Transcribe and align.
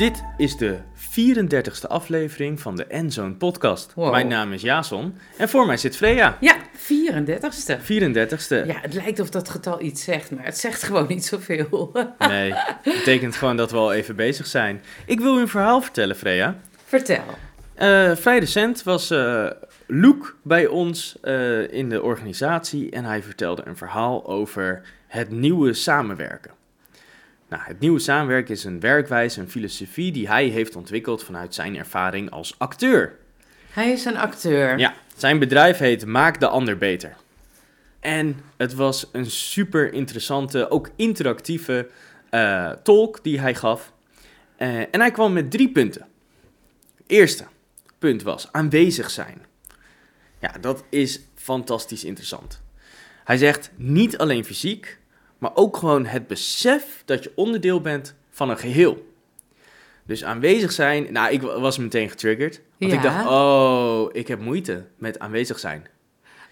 Dit 0.00 0.24
is 0.36 0.56
de 0.56 0.78
34ste 0.96 1.86
aflevering 1.88 2.60
van 2.60 2.76
de 2.76 2.84
Endzone 2.84 3.34
podcast. 3.34 3.94
Wow. 3.94 4.10
Mijn 4.10 4.28
naam 4.28 4.52
is 4.52 4.62
Jason 4.62 5.18
en 5.36 5.48
voor 5.48 5.66
mij 5.66 5.76
zit 5.76 5.96
Freya. 5.96 6.36
Ja, 6.40 6.56
34ste. 6.76 7.78
34ste. 7.82 8.66
Ja, 8.66 8.78
het 8.80 8.94
lijkt 8.94 9.20
of 9.20 9.30
dat 9.30 9.48
getal 9.48 9.80
iets 9.80 10.04
zegt, 10.04 10.30
maar 10.30 10.44
het 10.44 10.58
zegt 10.58 10.82
gewoon 10.82 11.06
niet 11.08 11.24
zoveel. 11.24 11.92
Nee, 12.18 12.54
betekent 12.84 13.36
gewoon 13.36 13.56
dat 13.56 13.70
we 13.70 13.76
al 13.76 13.92
even 13.92 14.16
bezig 14.16 14.46
zijn. 14.46 14.82
Ik 15.06 15.20
wil 15.20 15.38
u 15.38 15.40
een 15.40 15.48
verhaal 15.48 15.80
vertellen, 15.80 16.16
Freya. 16.16 16.56
Vertel. 16.84 17.24
Eh, 17.74 18.16
vrij 18.16 18.38
recent 18.38 18.82
was 18.82 19.10
eh 19.10 19.46
Luke 19.92 20.32
bij 20.42 20.66
ons 20.66 21.16
eh, 21.20 21.72
in 21.72 21.88
de 21.88 22.02
organisatie 22.02 22.90
en 22.90 23.04
hij 23.04 23.22
vertelde 23.22 23.62
een 23.66 23.76
verhaal 23.76 24.26
over 24.26 24.82
het 25.06 25.30
nieuwe 25.30 25.72
samenwerken. 25.72 26.50
Nou, 27.48 27.62
het 27.64 27.80
nieuwe 27.80 27.98
samenwerken 27.98 28.54
is 28.54 28.64
een 28.64 28.80
werkwijze, 28.80 29.40
een 29.40 29.50
filosofie 29.50 30.12
die 30.12 30.28
hij 30.28 30.46
heeft 30.46 30.76
ontwikkeld 30.76 31.24
vanuit 31.24 31.54
zijn 31.54 31.76
ervaring 31.76 32.30
als 32.30 32.54
acteur. 32.58 33.16
Hij 33.70 33.90
is 33.90 34.04
een 34.04 34.16
acteur. 34.16 34.78
Ja, 34.78 34.94
zijn 35.16 35.38
bedrijf 35.38 35.78
heet 35.78 36.06
Maak 36.06 36.40
de 36.40 36.48
Ander 36.48 36.78
Beter. 36.78 37.16
En 38.00 38.36
het 38.56 38.74
was 38.74 39.08
een 39.12 39.30
super 39.30 39.92
interessante, 39.92 40.70
ook 40.70 40.90
interactieve 40.96 41.88
eh, 42.30 42.70
talk 42.82 43.24
die 43.24 43.40
hij 43.40 43.54
gaf. 43.54 43.92
Eh, 44.56 44.78
en 44.78 45.00
hij 45.00 45.10
kwam 45.10 45.32
met 45.32 45.50
drie 45.50 45.68
punten. 45.68 46.06
Eerste 47.06 47.44
punt 47.98 48.22
was 48.22 48.52
aanwezig 48.52 49.10
zijn. 49.10 49.48
Ja, 50.40 50.52
dat 50.60 50.84
is 50.88 51.20
fantastisch 51.34 52.04
interessant. 52.04 52.60
Hij 53.24 53.36
zegt 53.36 53.70
niet 53.76 54.18
alleen 54.18 54.44
fysiek, 54.44 54.98
maar 55.38 55.50
ook 55.54 55.76
gewoon 55.76 56.06
het 56.06 56.26
besef 56.26 57.02
dat 57.04 57.24
je 57.24 57.32
onderdeel 57.34 57.80
bent 57.80 58.14
van 58.30 58.50
een 58.50 58.58
geheel. 58.58 59.08
Dus 60.04 60.24
aanwezig 60.24 60.72
zijn, 60.72 61.12
nou, 61.12 61.32
ik 61.32 61.42
wa- 61.42 61.60
was 61.60 61.78
meteen 61.78 62.10
getriggerd. 62.10 62.60
Want 62.78 62.92
ik 62.92 63.02
dacht, 63.02 63.26
oh, 63.26 64.08
ik 64.12 64.28
heb 64.28 64.40
moeite 64.40 64.84
met 64.96 65.18
aanwezig 65.18 65.58
zijn. 65.58 65.86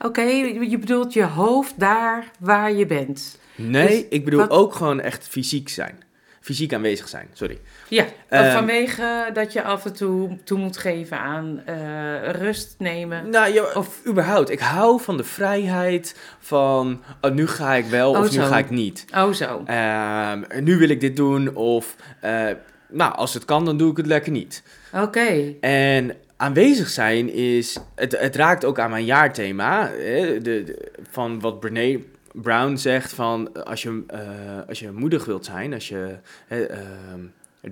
Oké, 0.00 0.22
je 0.22 0.78
bedoelt 0.78 1.12
je 1.12 1.24
hoofd 1.24 1.78
daar 1.80 2.30
waar 2.38 2.72
je 2.72 2.86
bent. 2.86 3.38
Nee, 3.54 3.86
Dus 3.88 4.04
ik 4.10 4.24
bedoel 4.24 4.40
wat- 4.40 4.50
ook 4.50 4.74
gewoon 4.74 5.00
echt 5.00 5.28
fysiek 5.28 5.68
zijn. 5.68 6.02
Fysiek 6.48 6.72
aanwezig 6.74 7.08
zijn, 7.08 7.28
sorry. 7.32 7.58
Ja, 7.88 8.04
Ehm, 8.28 8.52
vanwege 8.52 9.30
dat 9.32 9.52
je 9.52 9.62
af 9.62 9.84
en 9.84 9.92
toe 9.92 10.38
toe 10.44 10.58
moet 10.58 10.76
geven 10.76 11.18
aan 11.18 11.62
eh, 11.66 12.30
rust 12.30 12.74
nemen. 12.78 13.30
Nou, 13.30 13.52
ja, 13.52 13.62
Of- 13.74 14.00
überhaupt, 14.06 14.50
ik 14.50 14.58
hou 14.60 15.00
van 15.00 15.16
de 15.16 15.24
vrijheid 15.24 16.16
van, 16.38 17.02
oh, 17.20 17.32
nu 17.32 17.46
ga 17.46 17.74
ik 17.74 17.84
wel 17.84 18.10
Oh, 18.10 18.18
of 18.18 18.32
nu 18.32 18.42
ga 18.42 18.58
ik 18.58 18.70
niet. 18.70 19.04
Oh 19.16 19.32
zo. 19.32 19.62
Ehm, 19.64 20.42
nu 20.64 20.78
wil 20.78 20.88
ik 20.88 21.00
dit 21.00 21.16
doen 21.16 21.54
of, 21.54 21.96
eh, 22.20 22.46
nou, 22.88 23.14
als 23.14 23.34
het 23.34 23.44
kan, 23.44 23.64
dan 23.64 23.76
doe 23.76 23.90
ik 23.90 23.96
het 23.96 24.06
lekker 24.06 24.32
niet. 24.32 24.62
Oké. 24.94 25.54
En 25.60 26.12
aanwezig 26.36 26.88
zijn 26.88 27.32
is, 27.32 27.78
het, 27.94 28.18
het 28.20 28.36
raakt 28.36 28.64
ook 28.64 28.78
aan 28.78 28.90
mijn 28.90 29.04
jaarthema, 29.04 29.90
hè, 29.90 30.40
de, 30.40 30.62
de- 30.64 30.88
van 31.10 31.40
wat 31.40 31.60
Brené 31.60 31.98
Brown 32.42 32.76
zegt 32.76 33.12
van 33.12 33.64
als 33.64 33.82
je, 33.82 34.04
eh, 34.06 34.68
als 34.68 34.78
je 34.78 34.90
moedig 34.92 35.24
wilt 35.24 35.44
zijn, 35.44 35.74
als 35.74 35.88
je 35.88 36.16
ehm, 36.48 37.20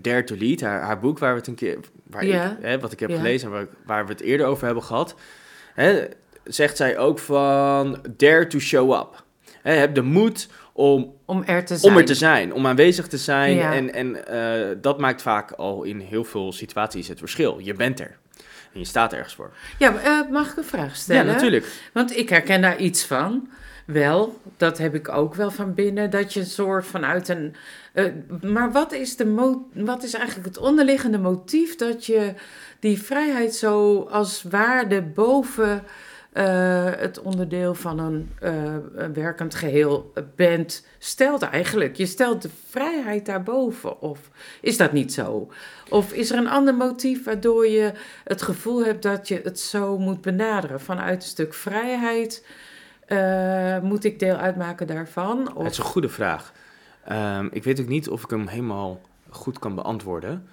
Dare 0.00 0.24
to 0.24 0.36
Lead, 0.38 0.60
haar, 0.60 0.80
haar 0.80 1.00
boek 1.00 1.18
waar 1.18 1.32
we 1.32 1.38
het 1.38 1.46
een 1.46 1.54
keer, 1.54 1.78
waar 2.06 2.22
ik, 2.22 2.40
hè, 2.60 2.78
wat 2.78 2.92
ik 2.92 3.00
heb 3.00 3.10
gelezen 3.10 3.48
en 3.48 3.54
waar, 3.54 3.66
waar 3.86 4.06
we 4.06 4.12
het 4.12 4.20
eerder 4.20 4.46
over 4.46 4.64
hebben 4.64 4.84
gehad, 4.84 5.14
hè, 5.74 6.04
zegt 6.44 6.76
zij 6.76 6.98
ook 6.98 7.18
van 7.18 7.98
Dare 8.16 8.46
to 8.46 8.58
show 8.58 8.92
up. 8.92 9.24
Hè, 9.62 9.72
heb 9.72 9.94
de 9.94 10.02
moed 10.02 10.48
om 10.72 11.14
Om 11.24 11.42
er 11.46 11.64
te 11.64 11.76
zijn. 11.76 11.92
om 11.92 11.98
er 11.98 12.04
te 12.04 12.14
zijn, 12.14 12.52
om 12.52 12.66
aanwezig 12.66 13.06
te 13.06 13.18
zijn. 13.18 13.54
Ja. 13.54 13.72
En, 13.74 13.94
en 13.94 14.26
eh, 14.26 14.76
dat 14.80 14.98
maakt 14.98 15.22
vaak 15.22 15.52
al 15.52 15.82
in 15.82 16.00
heel 16.00 16.24
veel 16.24 16.52
situaties 16.52 17.08
het 17.08 17.18
verschil. 17.18 17.58
Je 17.58 17.74
bent 17.74 18.00
er. 18.00 18.18
En 18.72 18.78
je 18.78 18.84
staat 18.84 19.12
ergens 19.12 19.34
voor. 19.34 19.50
Ja, 19.78 19.96
eh, 19.96 20.30
mag 20.30 20.50
ik 20.50 20.56
een 20.56 20.64
vraag 20.64 20.96
stellen? 20.96 21.26
Ja, 21.26 21.32
natuurlijk. 21.32 21.66
Want 21.92 22.16
ik 22.16 22.28
herken 22.28 22.60
daar 22.60 22.76
iets 22.76 23.04
van. 23.04 23.48
Wel, 23.86 24.40
dat 24.56 24.78
heb 24.78 24.94
ik 24.94 25.08
ook 25.08 25.34
wel 25.34 25.50
van 25.50 25.74
binnen, 25.74 26.10
dat 26.10 26.32
je 26.32 26.40
een 26.40 26.46
soort 26.46 26.86
vanuit 26.86 27.28
een. 27.28 27.54
eh, 27.92 28.04
maar 28.42 28.72
wat 28.72 28.92
is, 28.92 29.16
de 29.16 29.58
wat 29.72 30.02
is 30.02 30.14
eigenlijk 30.14 30.46
het 30.46 30.58
onderliggende 30.58 31.18
motief 31.18 31.76
dat 31.76 32.06
je 32.06 32.34
die 32.80 33.02
vrijheid 33.02 33.54
zo 33.54 34.00
als 34.00 34.42
waarde 34.42 35.02
boven 35.02 35.82
eh, 36.32 36.90
het 36.96 37.20
onderdeel 37.20 37.74
van 37.74 38.28
eh, 38.40 38.74
een 38.94 39.12
werkend 39.12 39.54
geheel 39.54 40.12
bent, 40.36 40.86
stelt 40.98 41.42
eigenlijk? 41.42 41.96
Je 41.96 42.06
stelt 42.06 42.42
de 42.42 42.50
vrijheid 42.68 43.26
daarboven, 43.26 44.00
of 44.00 44.30
is 44.60 44.76
dat 44.76 44.92
niet 44.92 45.12
zo? 45.12 45.50
Of 45.88 46.12
is 46.12 46.30
er 46.30 46.38
een 46.38 46.48
ander 46.48 46.74
motief 46.74 47.24
waardoor 47.24 47.66
je 47.66 47.92
het 48.24 48.42
gevoel 48.42 48.84
hebt 48.84 49.02
dat 49.02 49.28
je 49.28 49.40
het 49.42 49.60
zo 49.60 49.98
moet 49.98 50.20
benaderen 50.20 50.80
vanuit 50.80 51.22
een 51.22 51.28
stuk 51.28 51.54
vrijheid? 51.54 52.44
Eh, 53.06 53.78
moet 53.78 54.04
ik 54.04 54.18
deel 54.18 54.36
uitmaken 54.36 54.86
daarvan? 54.86 55.54
Of... 55.54 55.62
Het 55.62 55.72
is 55.72 55.78
een 55.78 55.84
goede 55.84 56.08
vraag. 56.08 56.52
Ehm, 57.04 57.48
ik 57.50 57.64
weet 57.64 57.80
ook 57.80 57.88
niet 57.88 58.08
of 58.08 58.22
ik 58.22 58.30
hem 58.30 58.46
helemaal 58.46 59.00
goed 59.28 59.58
kan 59.58 59.74
beantwoorden. 59.74 60.48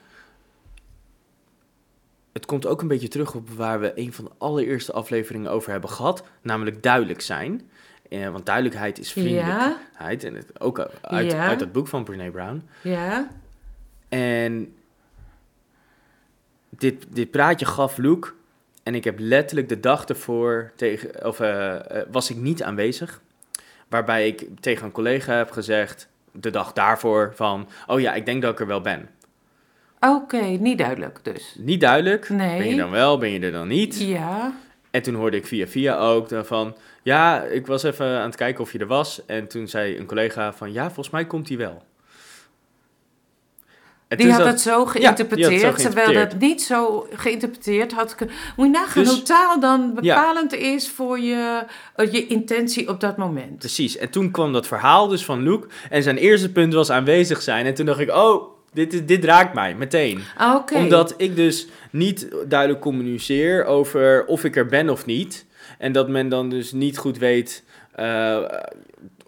Het 2.33 2.45
komt 2.45 2.65
ook 2.65 2.81
een 2.81 2.87
beetje 2.87 3.07
terug 3.07 3.35
op 3.35 3.49
waar 3.49 3.79
we 3.79 3.91
een 3.95 4.13
van 4.13 4.25
de 4.25 4.31
allereerste 4.37 4.91
afleveringen 4.91 5.51
over 5.51 5.71
hebben 5.71 5.89
gehad. 5.89 6.23
Namelijk 6.41 6.83
duidelijk 6.83 7.21
zijn. 7.21 7.69
Eh, 8.09 8.29
want 8.29 8.45
duidelijkheid 8.45 8.99
is 8.99 9.13
ja, 9.13 9.21
vriendelijkheid. 9.21 10.23
En 10.23 10.35
het, 10.35 10.61
ook 10.61 10.79
uit, 11.01 11.31
Ja. 11.31 11.47
uit 11.47 11.59
het 11.59 11.71
boek 11.71 11.87
van 11.87 12.03
Brené 12.03 12.31
Brown. 12.31 12.69
ja, 12.81 13.27
En 14.09 14.75
dit, 16.69 17.05
dit 17.09 17.31
praatje 17.31 17.65
gaf 17.65 17.97
Luke. 17.97 18.31
En 18.83 18.95
ik 18.95 19.03
heb 19.03 19.15
letterlijk 19.19 19.69
de 19.69 19.79
dag 19.79 20.05
ervoor 20.05 20.71
tegen, 20.75 21.25
of, 21.25 21.39
eh, 21.39 21.75
eh, 21.75 22.07
was 22.11 22.29
ik 22.29 22.37
niet 22.37 22.63
aanwezig. 22.63 23.21
Waarbij 23.87 24.27
ik 24.27 24.45
tegen 24.59 24.85
een 24.85 24.91
collega 24.91 25.33
heb 25.33 25.51
gezegd, 25.51 26.07
de 26.31 26.49
dag 26.49 26.73
daarvoor, 26.73 27.31
van... 27.35 27.67
Oh 27.87 27.99
ja, 27.99 28.13
ik 28.13 28.25
denk 28.25 28.41
dat 28.41 28.51
ik 28.51 28.59
er 28.59 28.67
wel 28.67 28.81
ben. 28.81 29.09
oké, 29.99 30.41
niet 30.41 30.77
duidelijk 30.77 31.19
dus. 31.23 31.55
Niet 31.57 31.81
duidelijk. 31.81 32.29
Nee. 32.29 32.57
Ben 32.57 32.69
je 32.69 32.75
dan 32.75 32.91
wel, 32.91 33.17
ben 33.17 33.29
je 33.29 33.39
er 33.39 33.51
dan 33.51 33.67
niet? 33.67 33.99
Ja, 33.99 34.53
En 34.91 35.01
toen 35.01 35.15
hoorde 35.15 35.37
ik 35.37 35.45
via 35.45 35.67
via 35.67 35.97
ook 35.97 36.27
van... 36.43 36.75
Ja, 37.01 37.41
ik 37.41 37.67
was 37.67 37.83
even 37.83 38.07
aan 38.07 38.25
het 38.25 38.35
kijken 38.35 38.63
of 38.63 38.71
je 38.71 38.79
er 38.79 38.87
was. 38.87 39.25
En 39.25 39.47
toen 39.47 39.67
zei 39.67 39.97
een 39.97 40.05
collega 40.05 40.53
van... 40.53 40.71
Ja, 40.71 40.85
volgens 40.85 41.09
mij 41.09 41.25
komt 41.25 41.47
hij 41.47 41.57
wel. 41.57 41.83
Die 44.17 44.31
had 44.31 44.37
zat- 44.41 44.47
het 44.47 44.61
zo 44.61 44.85
geïnterpreteerd, 44.85 45.77
terwijl 45.79 46.13
dat 46.13 46.39
niet 46.39 46.61
zo 46.61 47.07
geïnterpreteerd 47.13 47.91
had. 47.93 48.15
Moet 48.55 48.65
je 48.65 48.71
nagaan 48.71 49.03
Dus- 49.03 49.13
hoe 49.13 49.21
taal 49.21 49.59
dan 49.59 49.91
Ja. 50.01 50.15
bepalend 50.15 50.53
is 50.53 50.89
voor 50.89 51.19
je, 51.19 51.63
eh, 51.95 52.11
je 52.11 52.27
intentie 52.27 52.89
op 52.89 52.99
dat 52.99 53.17
moment. 53.17 53.57
Precies, 53.59 53.97
en 53.97 54.09
toen 54.09 54.31
kwam 54.31 54.53
dat 54.53 54.67
verhaal 54.67 55.07
dus 55.07 55.25
van 55.25 55.41
Luke. 55.43 55.67
En 55.89 56.03
zijn 56.03 56.17
eerste 56.17 56.51
punt 56.51 56.73
was 56.73 56.89
aanwezig 56.89 57.41
zijn. 57.41 57.65
En 57.65 57.73
toen 57.73 57.85
dacht 57.85 57.99
ik, 57.99 58.11
oh, 58.11 58.43
dit, 58.73 58.93
is, 58.93 59.05
dit 59.05 59.23
raakt 59.25 59.53
mij 59.53 59.75
meteen. 59.75 60.19
Ah, 60.37 60.55
Oké. 60.55 60.75
Omdat 60.75 61.13
ik 61.17 61.35
dus 61.35 61.67
niet 61.91 62.27
duidelijk 62.47 62.81
communiceer 62.81 63.65
over 63.65 64.25
of 64.25 64.43
ik 64.43 64.55
er 64.55 64.65
ben 64.65 64.89
of 64.89 65.05
niet. 65.05 65.45
En 65.77 65.91
dat 65.91 66.09
men 66.09 66.29
dan 66.29 66.49
dus 66.49 66.71
niet 66.71 66.97
goed 66.97 67.17
weet 67.17 67.63
eh, 67.95 68.37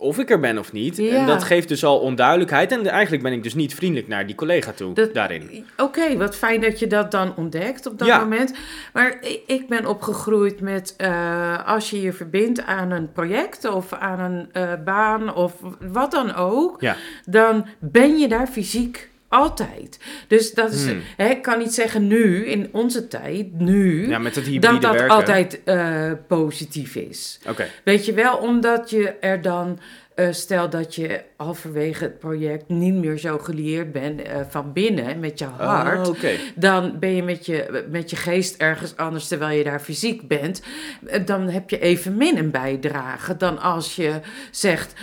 of 0.06 0.20
ik 0.20 0.30
er 0.30 0.40
ben 0.40 0.58
of 0.58 0.72
niet. 0.72 0.98
Ja. 0.98 1.16
En 1.16 1.26
dat 1.26 1.44
geeft 1.44 1.68
dus 1.68 1.84
al 1.86 2.00
onduidelijkheid. 2.00 2.72
En 2.72 2.88
eigenlijk 2.88 3.24
ben 3.24 3.34
ik 3.34 3.44
dus 3.44 3.54
niet 3.54 3.76
vriendelijk 3.76 4.08
naar 4.08 4.26
die 4.26 4.36
collega 4.36 4.72
toe 4.72 4.94
Dat- 4.94 5.14
daarin. 5.14 5.66
Oké, 5.78 6.18
wat 6.18 6.36
fijn 6.36 6.62
dat 6.62 6.80
je 6.80 6.88
dat 6.88 7.12
dan 7.12 7.34
ontdekt 7.36 7.86
op 7.86 7.98
dat 8.00 8.08
Ja. 8.08 8.20
moment. 8.20 8.54
Maar 8.94 9.18
ik 9.48 9.68
ben 9.68 9.86
opgegroeid 9.86 10.62
met 10.62 10.94
eh, 10.98 11.68
als 11.68 11.90
je 11.90 12.02
je 12.02 12.14
verbindt 12.14 12.62
aan 12.66 12.92
een 12.92 13.12
project 13.12 13.66
of 13.66 13.94
aan 13.94 14.20
een 14.20 14.50
eh, 14.52 14.72
baan 14.86 15.34
of 15.36 15.54
wat 15.92 16.12
dan 16.12 16.36
ook, 16.36 16.82
Ja. 16.82 16.96
dan 17.26 17.66
ben 17.80 18.18
je 18.18 18.28
daar 18.28 18.48
fysiek 18.48 19.10
altijd. 19.36 20.00
Dus 20.28 20.54
dat 20.54 20.72
is, 20.74 20.86
Hmm. 20.86 21.02
hè, 21.18 21.30
ik 21.30 21.42
kan 21.42 21.60
niet 21.60 21.74
zeggen 21.74 22.08
nu, 22.08 22.46
in 22.46 22.70
onze 22.72 23.08
tijd, 23.08 23.60
nu, 23.60 24.08
Ja, 24.08 24.20
met 24.20 24.36
het 24.36 24.46
hybride 24.46 24.68
dat 24.74 24.82
dat 24.82 24.92
werken. 24.94 25.16
altijd 25.16 25.64
eh, 25.64 26.12
positief 26.28 26.96
is. 26.96 27.40
Weet 27.84 28.06
je 28.06 28.14
wel, 28.14 28.38
omdat 28.38 28.90
je 28.90 29.10
er 29.10 29.42
dan, 29.42 29.80
eh, 30.16 30.32
stel 30.32 30.70
dat 30.70 30.96
je 30.96 31.22
halverwege 31.38 32.04
het 32.04 32.20
project 32.20 32.70
niet 32.70 32.94
meer 32.94 33.18
zo 33.18 33.38
gelieerd 33.38 33.92
bent 33.92 34.22
eh, 34.22 34.42
van 34.50 34.74
binnen 34.74 35.20
met 35.20 35.40
je 35.40 35.46
hart. 35.46 36.08
Oh. 36.08 36.16
Dan 36.56 37.00
ben 37.00 37.16
je 37.16 37.24
met, 37.24 37.46
je 37.46 37.86
met 37.90 38.10
je 38.10 38.16
geest 38.16 38.62
ergens 38.62 38.98
anders 38.98 39.28
terwijl 39.28 39.58
je 39.58 39.64
daar 39.64 39.80
fysiek 39.80 40.28
bent. 40.28 40.62
Eh, 41.08 41.26
Dan 41.26 41.50
heb 41.50 41.70
je 41.70 41.80
evenmin 41.80 42.38
een 42.38 42.52
bijdrage 42.52 43.38
dan 43.38 43.60
als 43.60 43.96
je 43.96 44.20
zegt. 44.52 44.94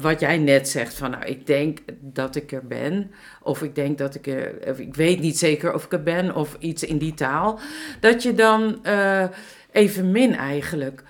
wat 0.00 0.20
jij 0.20 0.38
net 0.38 0.68
zegt 0.68 0.94
van 0.94 1.10
nou 1.10 1.24
ik 1.24 1.46
denk 1.46 1.78
dat 2.00 2.36
ik 2.36 2.52
er 2.52 2.66
ben 2.66 3.10
of 3.42 3.62
ik 3.62 3.74
denk 3.74 3.98
dat 3.98 4.14
ik 4.14 4.26
er 4.26 4.54
of 4.68 4.78
ik 4.78 4.94
weet 4.94 5.20
niet 5.20 5.38
zeker 5.38 5.74
of 5.74 5.84
ik 5.84 5.92
er 5.92 6.02
ben 6.02 6.34
of 6.34 6.56
iets 6.58 6.84
in 6.84 6.98
die 6.98 7.14
taal 7.14 7.60
dat 8.00 8.22
je 8.22 8.34
dan 8.34 8.84
eh, 8.84 9.24
evenmin 9.70 10.34
eigenlijk 10.34 11.02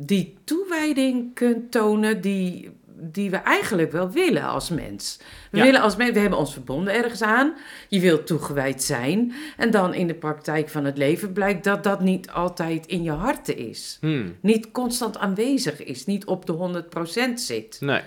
die 0.00 0.36
toewijding 0.84 1.34
kunt 1.34 1.70
tonen 1.70 2.20
die, 2.20 2.70
die 2.96 3.30
we 3.30 3.36
eigenlijk 3.36 3.92
wel 3.92 4.10
willen 4.10 4.42
als 4.42 4.70
mens. 4.70 5.18
We, 5.50 5.58
Ja. 5.58 5.64
willen 5.64 5.80
als 5.80 5.96
mens, 5.96 6.12
we 6.12 6.18
hebben 6.18 6.38
ons 6.38 6.52
verbonden 6.52 6.94
ergens 6.94 7.22
aan. 7.22 7.54
Je 7.88 8.00
wilt 8.00 8.26
toegewijd 8.26 8.82
zijn. 8.82 9.32
En 9.56 9.70
dan 9.70 9.94
in 9.94 10.06
de 10.06 10.14
praktijk 10.14 10.68
van 10.68 10.84
het 10.84 10.98
leven 10.98 11.32
blijkt 11.32 11.64
dat 11.64 11.84
dat 11.84 12.00
niet 12.00 12.30
altijd 12.30 12.86
in 12.86 13.02
je 13.02 13.10
harten 13.10 13.56
is. 13.56 13.98
Hmm. 14.00 14.36
Niet 14.40 14.70
constant 14.70 15.18
aanwezig 15.18 15.84
is, 15.84 16.06
niet 16.06 16.24
op 16.24 16.46
de 16.46 16.52
100% 16.52 17.40
zit. 17.40 17.76
Nee. 17.80 18.00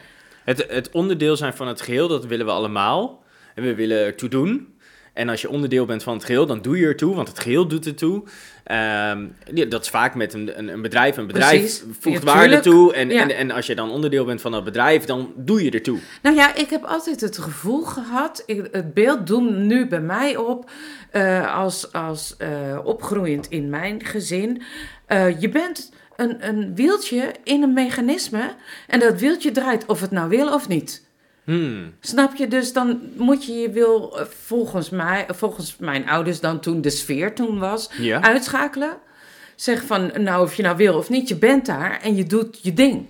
Het, 0.43 0.65
het 0.69 0.91
onderdeel 0.91 1.35
zijn 1.35 1.53
van 1.53 1.67
het 1.67 1.81
geheel, 1.81 2.07
dat 2.07 2.25
willen 2.25 2.45
we 2.45 2.51
allemaal. 2.51 3.23
En 3.55 3.63
we 3.63 3.75
willen 3.75 3.97
ertoe 4.05 4.29
doen. 4.29 4.75
En 5.17 5.29
als 5.29 5.41
je 5.41 5.49
onderdeel 5.49 5.85
bent 5.85 6.03
van 6.03 6.13
het 6.13 6.23
geheel, 6.25 6.45
dan 6.45 6.61
doe 6.61 6.77
je 6.77 6.85
ertoe, 6.85 7.15
want 7.15 7.27
het 7.27 7.39
geheel 7.39 7.67
doet 7.67 7.85
ertoe. 7.85 8.23
Ehm, 8.63 9.25
ja, 9.53 9.65
dat 9.65 9.81
is 9.83 9.89
vaak 9.89 10.15
met 10.15 10.33
een, 10.33 10.59
een, 10.59 10.67
een 10.67 10.81
bedrijf. 10.81 11.17
Een 11.17 11.27
bedrijf 11.27 11.59
Precies. 11.59 11.83
voegt 11.99 12.23
Ja, 12.23 12.33
waarde 12.33 12.59
toe. 12.59 12.93
En, 12.93 13.09
Ja. 13.09 13.21
en, 13.21 13.35
en 13.35 13.51
als 13.51 13.65
je 13.67 13.75
dan 13.75 13.91
onderdeel 13.91 14.25
bent 14.25 14.41
van 14.41 14.51
dat 14.51 14.63
bedrijf, 14.63 15.05
dan 15.05 15.31
doe 15.35 15.63
je 15.63 15.71
ertoe. 15.71 15.99
Nou 16.21 16.35
ja, 16.35 16.55
ik 16.55 16.69
heb 16.69 16.83
altijd 16.83 17.21
het 17.21 17.37
gevoel 17.37 17.81
gehad, 17.83 18.43
ik- 18.45 18.67
het 18.71 18.93
beeld 18.93 19.27
doemt 19.27 19.57
nu 19.57 19.87
bij 19.87 20.01
mij 20.01 20.35
op, 20.37 20.69
eh, 21.11 21.55
als, 21.55 21.91
als 21.93 22.35
eh, 22.37 22.49
opgroeiend 22.83 23.47
in 23.49 23.69
mijn 23.69 24.05
gezin. 24.05 24.61
Eh, 25.05 25.41
je 25.41 25.49
bent 25.49 25.91
een, 26.15 26.47
een 26.47 26.75
wieltje 26.75 27.31
in 27.43 27.63
een 27.63 27.73
mechanisme 27.73 28.53
en 28.87 28.99
dat 28.99 29.19
wieltje 29.19 29.51
draait 29.51 29.85
of 29.85 30.01
het 30.01 30.11
nou 30.11 30.29
wil 30.29 30.53
of 30.53 30.67
niet. 30.67 31.05
Hmm. 31.47 31.93
Snap 31.99 32.35
je? 32.35 32.47
Dus 32.47 32.73
dan 32.73 32.99
moet 33.15 33.45
je 33.45 33.53
je 33.53 33.69
wil, 33.69 34.19
eh, 34.19 34.25
volgens 34.25 34.89
mij, 34.89 35.25
volgens 35.35 35.75
mijn 35.79 36.09
ouders 36.09 36.39
dan 36.39 36.59
toen 36.59 36.81
de 36.81 36.89
sfeer 36.89 37.35
toen 37.35 37.59
was, 37.59 37.89
Ja. 37.97 38.21
uitschakelen. 38.21 38.97
Zeg 39.55 39.83
van, 39.83 40.11
nou 40.17 40.43
of 40.43 40.53
je 40.53 40.63
nou 40.63 40.77
wil 40.77 40.97
of 40.97 41.09
niet, 41.09 41.27
je 41.27 41.35
bent 41.37 41.65
daar 41.65 41.99
en 42.01 42.15
je 42.15 42.23
doet 42.23 42.59
je 42.61 42.73
ding. 42.73 43.05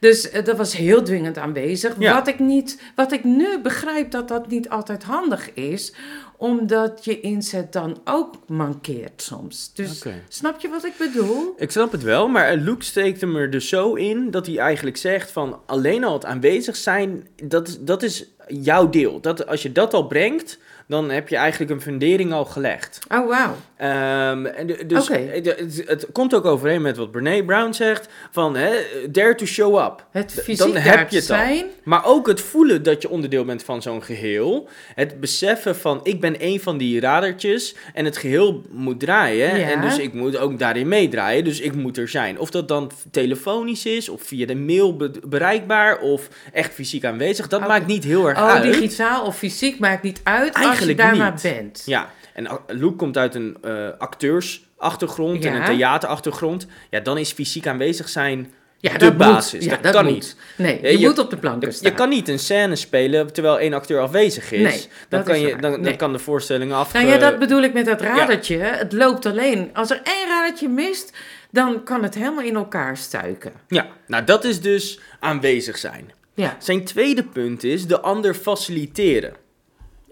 Dus 0.00 0.30
eh, 0.30 0.44
dat 0.44 0.56
was 0.56 0.76
heel 0.76 1.02
dwingend 1.02 1.38
aanwezig. 1.38 1.94
Ja. 1.98 2.14
Wat, 2.14 2.28
ik 2.28 2.38
niet, 2.38 2.80
wat 2.94 3.12
ik 3.12 3.24
nu 3.24 3.60
begrijp 3.60 4.10
dat 4.10 4.28
dat 4.28 4.48
niet 4.48 4.68
altijd 4.68 5.02
handig 5.02 5.54
is, 5.54 5.92
omdat 6.36 7.04
je 7.04 7.20
inzet 7.20 7.72
dan 7.72 8.00
ook 8.04 8.34
mankeert 8.46 9.22
soms. 9.22 9.70
Dus 9.74 10.04
snap 10.28 10.60
je 10.60 10.68
wat 10.68 10.84
ik 10.84 10.92
bedoel? 10.98 11.54
Ik 11.56 11.70
snap 11.70 11.92
het 11.92 12.02
wel, 12.02 12.28
maar 12.28 12.56
Luke 12.56 12.84
steekt 12.84 13.20
hem 13.20 13.36
er 13.36 13.50
dus 13.50 13.68
zo 13.68 13.94
in 13.94 14.30
dat 14.30 14.46
hij 14.46 14.58
eigenlijk 14.58 14.96
zegt 14.96 15.30
van 15.30 15.60
alleen 15.66 16.04
al 16.04 16.12
het 16.12 16.24
aanwezig 16.24 16.76
zijn, 16.76 17.28
dat 17.42 17.68
is, 17.68 17.78
dat 17.80 18.02
is 18.02 18.24
jouw 18.48 18.90
deel. 18.90 19.20
Dat, 19.20 19.46
als 19.46 19.62
je 19.62 19.72
dat 19.72 19.94
al 19.94 20.06
brengt, 20.06 20.58
dan 20.86 21.10
heb 21.10 21.28
je 21.28 21.36
eigenlijk 21.36 21.70
een 21.70 21.80
fundering 21.80 22.32
al 22.32 22.44
gelegd. 22.44 22.98
Oh, 23.08 23.28
wauw. 23.28 23.56
Ehm, 23.80 24.46
en 24.46 24.66
de- 24.66 24.86
dus 24.86 25.08
het, 25.08 25.46
het, 25.46 25.82
het 25.86 26.06
komt 26.12 26.34
ook 26.34 26.44
overeen 26.44 26.82
met 26.82 26.96
wat 26.96 27.10
Brene 27.10 27.44
Brown 27.44 27.72
zegt, 27.72 28.08
van 28.30 28.56
hè, 28.56 28.70
dare 29.10 29.34
to 29.34 29.44
show 29.46 29.78
up. 29.84 30.06
Het 30.10 30.32
fysiek 30.32 30.58
dan 30.58 30.76
heb 30.76 31.10
je 31.10 31.16
het 31.16 31.30
al. 31.30 31.36
zijn. 31.36 31.66
Maar 31.82 32.04
ook 32.04 32.26
het 32.26 32.40
voelen 32.40 32.82
dat 32.82 33.02
je 33.02 33.08
onderdeel 33.08 33.44
bent 33.44 33.62
van 33.62 33.82
zo'n 33.82 34.02
geheel. 34.02 34.68
Het 34.94 35.20
beseffen 35.20 35.76
van 35.76 36.00
ik 36.02 36.20
ben 36.20 36.34
een 36.38 36.60
van 36.60 36.78
die 36.78 37.00
radertjes 37.00 37.74
en 37.94 38.04
het 38.04 38.16
geheel 38.16 38.62
moet 38.70 39.00
draaien. 39.00 39.58
Ja. 39.58 39.70
En 39.70 39.80
dus 39.80 39.98
ik 39.98 40.12
moet 40.12 40.36
ook 40.36 40.58
daarin 40.58 40.88
meedraaien. 40.88 41.44
Dus 41.44 41.60
ik 41.60 41.74
moet 41.74 41.96
er 41.96 42.08
zijn. 42.08 42.38
Of 42.38 42.50
dat 42.50 42.68
dan 42.68 42.90
telefonisch 43.10 43.86
is 43.86 44.08
of 44.08 44.22
via 44.22 44.46
de 44.46 44.56
mail 44.56 44.96
be- 44.96 45.10
bereikbaar 45.26 45.98
of 45.98 46.28
echt 46.52 46.72
fysiek 46.74 47.04
aanwezig. 47.04 47.48
Dat 47.48 47.66
maakt 47.66 47.86
niet 47.86 48.04
heel 48.04 48.28
erg 48.28 48.38
Oh, 48.38 48.48
uit. 48.48 48.62
digitaal 48.62 49.24
of 49.26 49.36
fysiek 49.36 49.78
maakt 49.78 50.02
niet 50.02 50.20
uit 50.22 50.54
als 50.54 50.78
je 50.78 50.94
daar 50.94 51.10
niet. 51.12 51.20
maar 51.20 51.38
bent. 51.42 51.82
Ja, 51.86 52.10
en 52.34 52.48
Luke 52.66 52.96
komt 52.96 53.16
uit 53.16 53.34
een 53.34 53.56
eh, 53.62 53.88
acteursachtergrond 53.98 55.44
en 55.44 55.54
een 55.54 55.64
theaterachtergrond. 55.64 56.66
Ja, 56.90 57.00
dan 57.00 57.18
is 57.18 57.32
fysiek 57.32 57.66
aanwezig 57.66 58.08
zijn 58.08 58.52
Ja, 58.78 58.92
de 58.92 58.98
dat 58.98 59.16
basis. 59.16 59.52
Moet. 59.52 59.62
Ja, 59.64 59.70
dat, 59.70 59.82
dat 59.82 59.92
kan 59.92 60.04
moet. 60.04 60.14
niet. 60.14 60.36
Nee, 60.56 60.82
je, 60.82 60.98
je- 60.98 61.06
moet 61.06 61.18
op 61.18 61.30
de 61.30 61.36
planken 61.36 61.72
staan. 61.74 61.90
Je 61.90 61.96
kan 61.96 62.08
niet 62.08 62.28
een 62.28 62.38
scène 62.38 62.76
spelen 62.76 63.32
terwijl 63.32 63.58
één 63.58 63.72
acteur 63.72 64.00
afwezig 64.00 64.52
is. 64.52 64.60
Nee, 64.62 64.80
dan, 64.80 65.18
dat 65.18 65.22
kan 65.24 65.34
is 65.34 65.40
je, 65.40 65.56
dan, 65.56 65.82
dan 65.82 65.96
kan 65.96 66.12
de 66.12 66.18
voorstelling 66.18 66.72
af. 66.72 66.92
Nou 66.92 67.06
ja, 67.06 67.14
eh, 67.14 67.20
dat 67.20 67.38
bedoel 67.38 67.62
ik 67.62 67.72
met 67.72 67.86
dat 67.86 68.00
radertje. 68.00 68.56
Het 68.58 68.92
loopt 68.92 69.26
alleen. 69.26 69.70
Als 69.72 69.90
er 69.90 70.00
één 70.04 70.28
radertje 70.28 70.68
mist, 70.68 71.12
dan 71.50 71.84
kan 71.84 72.02
het 72.02 72.14
helemaal 72.14 72.44
in 72.44 72.54
elkaar 72.54 72.96
stuiken. 72.96 73.52
ja, 73.68 73.86
nou 74.06 74.24
dat 74.24 74.44
is 74.44 74.60
dus 74.60 75.00
aanwezig 75.20 75.78
zijn. 75.78 76.12
Ja, 76.34 76.56
Zijn 76.58 76.84
tweede 76.84 77.22
punt 77.24 77.64
is 77.64 77.86
de 77.86 78.00
ander 78.00 78.34
faciliteren. 78.34 79.32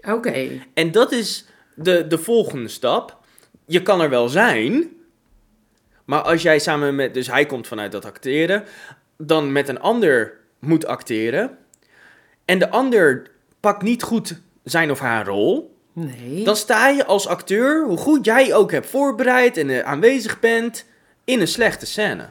oké. 0.01 0.47
En 0.73 0.91
dat 0.91 1.11
is 1.11 1.45
de, 1.83 2.07
de 2.07 2.17
volgende 2.17 2.67
stap. 2.69 3.17
Je 3.65 3.81
kan 3.81 4.01
er 4.01 4.09
wel 4.09 4.29
zijn, 4.29 4.89
maar 6.05 6.21
als 6.21 6.41
jij 6.41 6.59
samen 6.59 6.95
met, 6.95 7.13
dus 7.13 7.27
hij 7.27 7.45
komt 7.45 7.67
vanuit 7.67 7.91
dat 7.91 8.05
acteren, 8.05 8.63
dan 9.17 9.51
met 9.51 9.67
een 9.69 9.79
ander 9.79 10.37
moet 10.59 10.85
acteren, 10.85 11.57
en 12.45 12.59
de 12.59 12.69
ander 12.69 13.27
pakt 13.59 13.81
niet 13.81 14.03
goed 14.03 14.39
zijn 14.63 14.91
of 14.91 14.99
haar 14.99 15.25
rol, 15.25 15.77
Nee. 15.93 16.43
dan 16.43 16.55
sta 16.55 16.87
je 16.87 17.05
als 17.05 17.27
acteur, 17.27 17.85
hoe 17.85 17.97
goed 17.97 18.25
jij 18.25 18.53
ook 18.55 18.71
hebt 18.71 18.87
voorbereid 18.89 19.57
en 19.57 19.69
eh, 19.69 19.79
aanwezig 19.79 20.39
bent, 20.39 20.85
in 21.23 21.41
een 21.41 21.47
slechte 21.47 21.85
scène. 21.85 22.25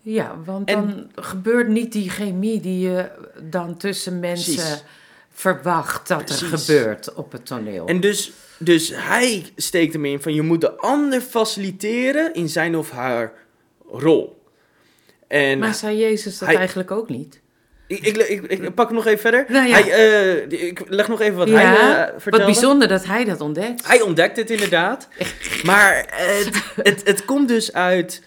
Ja, 0.00 0.36
want 0.44 0.68
En- 0.68 0.74
dan 0.76 1.10
gebeurt 1.24 1.68
niet 1.68 1.92
die 1.92 2.10
chemie 2.10 2.60
die 2.60 2.88
je 2.88 3.10
dan 3.42 3.76
tussen 3.76 4.20
mensen 4.20 4.54
Precies. 4.54 4.84
Verwacht 5.32 6.08
dat 6.08 6.30
er 6.30 6.36
gebeurt 6.58 7.14
op 7.14 7.32
het 7.32 7.46
toneel. 7.46 7.86
En 7.86 8.00
dus, 8.00 8.32
dus 8.58 8.92
hij 8.94 9.46
steekt 9.56 9.92
hem 9.92 10.04
in 10.04 10.22
van 10.22 10.34
je 10.34 10.42
moet 10.42 10.60
de 10.60 10.76
ander 10.76 11.20
faciliteren 11.20 12.34
in 12.34 12.48
zijn 12.48 12.76
of 12.76 12.90
haar 12.90 13.32
rol. 13.90 14.42
En 15.28 15.58
maar 15.58 15.74
zei 15.74 15.98
Jezus 15.98 16.38
dat 16.38 16.48
hij- 16.48 16.56
eigenlijk 16.58 16.90
ook 16.90 17.08
niet? 17.08 17.40
ik, 17.86 18.06
ik, 18.06 18.16
ik, 18.16 18.60
ik 18.60 18.74
pak 18.74 18.86
hem 18.86 18.96
nog 18.96 19.06
even 19.06 19.20
verder. 19.20 19.44
Nou 19.48 19.68
ja. 19.68 19.72
hij, 19.82 19.92
eh, 19.92 20.66
ik 20.68 20.82
leg 20.88 21.08
nog 21.08 21.20
even 21.20 21.36
wat 21.36 21.48
ja, 21.48 21.54
hij 21.54 21.74
eh, 21.74 22.12
wat 22.12 22.22
vertelde. 22.22 22.44
bijzonder 22.46 22.88
dat 22.88 23.04
hij 23.04 23.24
dat 23.24 23.40
ontdekt. 23.40 23.86
Hij 23.86 24.00
ontdekt 24.00 24.36
het 24.36 24.50
inderdaad. 24.50 25.08
maar 25.62 26.06
het, 26.10 26.62
het, 26.82 27.02
het 27.04 27.24
komt 27.24 27.48
dus 27.48 27.72
uit 27.72 28.22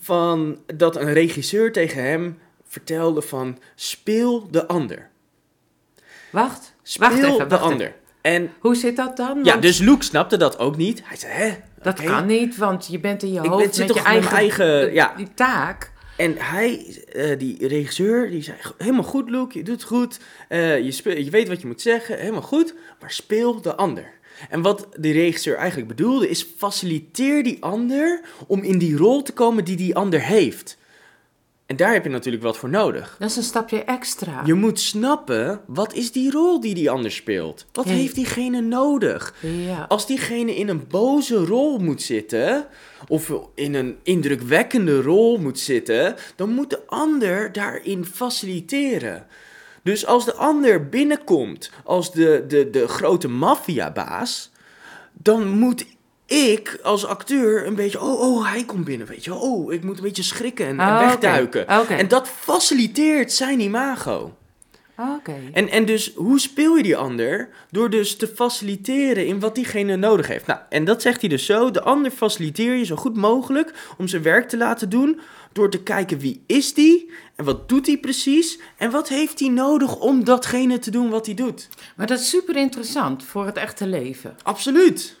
van 0.00 0.58
dat 0.76 0.96
een 0.96 1.12
regisseur 1.12 1.72
tegen 1.72 2.02
hem 2.02 2.38
vertelde 2.68 3.22
van 3.22 3.58
speel 3.74 4.48
de 4.50 4.66
ander. 4.66 5.08
Wacht, 6.36 6.74
Speel 6.82 7.08
wacht 7.08 7.22
even, 7.22 7.48
de 7.48 7.56
ander. 7.58 7.94
En 8.20 8.52
Hoe 8.58 8.74
zit 8.74 8.96
dat 8.96 9.16
dan? 9.16 9.40
ja, 9.42 9.56
dus 9.56 9.78
Luke 9.78 10.04
snapte 10.04 10.36
dat 10.36 10.58
ook 10.58 10.76
niet. 10.76 11.00
Hij 11.04 11.16
zei, 11.16 11.32
hè? 11.32 11.50
dat 11.82 12.02
kan 12.02 12.26
niet, 12.26 12.56
want 12.56 12.86
je 12.90 12.98
bent 13.00 13.22
in 13.22 13.32
je 13.32 13.38
hoofd 13.48 13.76
ben- 13.76 13.86
met 13.86 13.96
je 13.96 14.02
eigen, 14.02 14.30
eigen- 14.36 14.92
ja. 14.92 15.12
die 15.16 15.28
taak. 15.34 15.92
En 16.16 16.34
hij, 16.38 16.96
eh, 17.12 17.38
die 17.38 17.68
regisseur, 17.68 18.30
die 18.30 18.42
zei, 18.42 18.56
helemaal 18.78 19.02
goed 19.02 19.30
Luke, 19.30 19.58
je 19.58 19.64
doet 19.64 19.74
het 19.74 19.84
goed. 19.84 20.18
Eh, 20.48 20.80
je, 20.80 20.90
speel, 20.90 21.16
je 21.16 21.30
weet 21.30 21.48
wat 21.48 21.60
je 21.60 21.66
moet 21.66 21.80
zeggen, 21.80 22.18
helemaal 22.18 22.42
goed. 22.42 22.74
Maar 23.00 23.10
speel 23.10 23.60
de 23.60 23.74
ander. 23.74 24.10
En 24.50 24.62
wat 24.62 24.88
die 24.98 25.12
regisseur 25.12 25.56
eigenlijk 25.56 25.88
bedoelde 25.88 26.28
is, 26.28 26.46
faciliteer 26.58 27.42
die 27.42 27.56
ander 27.62 28.20
om 28.46 28.62
in 28.62 28.78
die 28.78 28.96
rol 28.96 29.22
te 29.22 29.32
komen 29.32 29.64
die 29.64 29.76
die 29.76 29.94
ander 29.96 30.20
heeft. 30.22 30.78
En 31.66 31.76
daar 31.76 31.92
heb 31.92 32.04
je 32.04 32.10
natuurlijk 32.10 32.42
wat 32.42 32.56
voor 32.56 32.68
nodig. 32.68 33.16
Dat 33.18 33.30
is 33.30 33.36
een 33.36 33.42
stapje 33.42 33.84
extra. 33.84 34.42
Je 34.44 34.54
moet 34.54 34.80
snappen, 34.80 35.60
wat 35.66 35.94
is 35.94 36.12
die 36.12 36.30
rol 36.30 36.60
die 36.60 36.74
die 36.74 36.90
ander 36.90 37.10
speelt? 37.10 37.66
Wat 37.72 37.84
heeft 37.84 38.14
diegene 38.14 38.60
nodig? 38.60 39.34
Ja. 39.40 39.84
Als 39.88 40.06
diegene 40.06 40.56
in 40.56 40.68
een 40.68 40.86
boze 40.88 41.36
rol 41.36 41.78
moet 41.78 42.02
zitten, 42.02 42.66
of 43.08 43.32
in 43.54 43.74
een 43.74 43.96
indrukwekkende 44.02 45.02
rol 45.02 45.38
moet 45.38 45.58
zitten, 45.58 46.14
dan 46.36 46.50
moet 46.50 46.70
de 46.70 46.86
ander 46.86 47.52
daarin 47.52 48.04
faciliteren. 48.04 49.26
Dus 49.82 50.06
als 50.06 50.24
de 50.24 50.34
ander 50.34 50.88
binnenkomt 50.88 51.70
als 51.84 52.12
de, 52.12 52.44
de, 52.48 52.70
de 52.70 52.88
grote 52.88 53.28
maffiabaas, 53.28 54.50
dan 55.12 55.48
moet 55.48 55.86
ik 56.26 56.78
als 56.82 57.06
acteur 57.06 57.66
een 57.66 57.74
beetje, 57.74 58.00
oh, 58.00 58.20
oh, 58.20 58.50
hij 58.50 58.64
komt 58.64 58.84
binnen, 58.84 59.06
weet 59.06 59.24
je, 59.24 59.30
wel. 59.30 59.38
oh, 59.40 59.72
ik 59.72 59.84
moet 59.84 59.96
een 59.96 60.02
beetje 60.02 60.22
schrikken 60.22 60.66
en, 60.66 60.80
en 60.80 60.86
Ah, 60.86 61.06
wegduiken. 61.06 61.62
Oké. 61.80 61.94
En 61.94 62.08
dat 62.08 62.28
faciliteert 62.28 63.32
zijn 63.32 63.60
imago. 63.60 64.36
Oké. 65.16 65.34
En, 65.52 65.68
en 65.68 65.84
dus, 65.84 66.12
hoe 66.14 66.40
speel 66.40 66.76
je 66.76 66.82
die 66.82 66.96
ander? 66.96 67.48
Door 67.70 67.90
dus 67.90 68.16
te 68.16 68.28
faciliteren 68.28 69.26
in 69.26 69.40
wat 69.40 69.54
diegene 69.54 69.96
nodig 69.96 70.26
heeft. 70.26 70.46
Nou, 70.46 70.60
en 70.68 70.84
dat 70.84 71.02
zegt 71.02 71.20
hij 71.20 71.30
dus 71.30 71.46
zo. 71.46 71.70
De 71.70 71.82
ander 71.82 72.10
faciliteer 72.10 72.74
je 72.74 72.84
zo 72.84 72.96
goed 72.96 73.16
mogelijk 73.16 73.72
om 73.98 74.08
zijn 74.08 74.22
werk 74.22 74.48
te 74.48 74.56
laten 74.56 74.88
doen. 74.88 75.20
Door 75.52 75.70
te 75.70 75.82
kijken 75.82 76.18
wie 76.18 76.42
is 76.46 76.74
die 76.74 77.10
en 77.36 77.44
wat 77.44 77.68
doet 77.68 77.86
hij 77.86 77.98
precies. 77.98 78.58
En 78.76 78.90
wat 78.90 79.08
heeft 79.08 79.40
hij 79.40 79.48
nodig 79.48 79.96
om 79.96 80.24
datgene 80.24 80.78
te 80.78 80.90
doen 80.90 81.10
wat 81.10 81.26
hij 81.26 81.34
doet. 81.34 81.68
Maar 81.96 82.06
dat 82.06 82.20
is 82.20 82.28
super 82.28 82.56
interessant 82.56 83.24
voor 83.24 83.46
het 83.46 83.56
echte 83.56 83.86
leven. 83.86 84.36
Absoluut. 84.42 85.16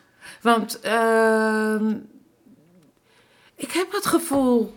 Want 0.46 0.80
ehm, 0.80 1.96
ik 3.54 3.70
heb 3.72 3.92
het 3.92 4.06
gevoel 4.06 4.74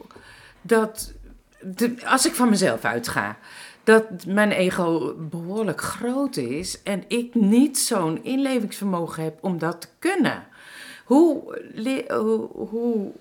dat, 0.61 1.13
de, 1.61 1.95
als 2.05 2.25
ik 2.25 2.33
van 2.33 2.49
mezelf 2.49 2.83
uitga, 2.85 3.37
dat 3.83 4.25
mijn 4.25 4.51
ego 4.51 5.15
behoorlijk 5.17 5.81
groot 5.81 6.37
is 6.37 6.83
en 6.83 7.03
ik 7.07 7.35
niet 7.35 7.77
zo'n 7.79 8.23
inlevingsvermogen 8.23 9.23
heb 9.23 9.37
om 9.41 9.57
dat 9.57 9.81
te 9.81 9.87
kunnen. 9.99 10.47
Hoe, 11.05 11.61
hoe, 12.07 12.67
hoe... 12.69 13.11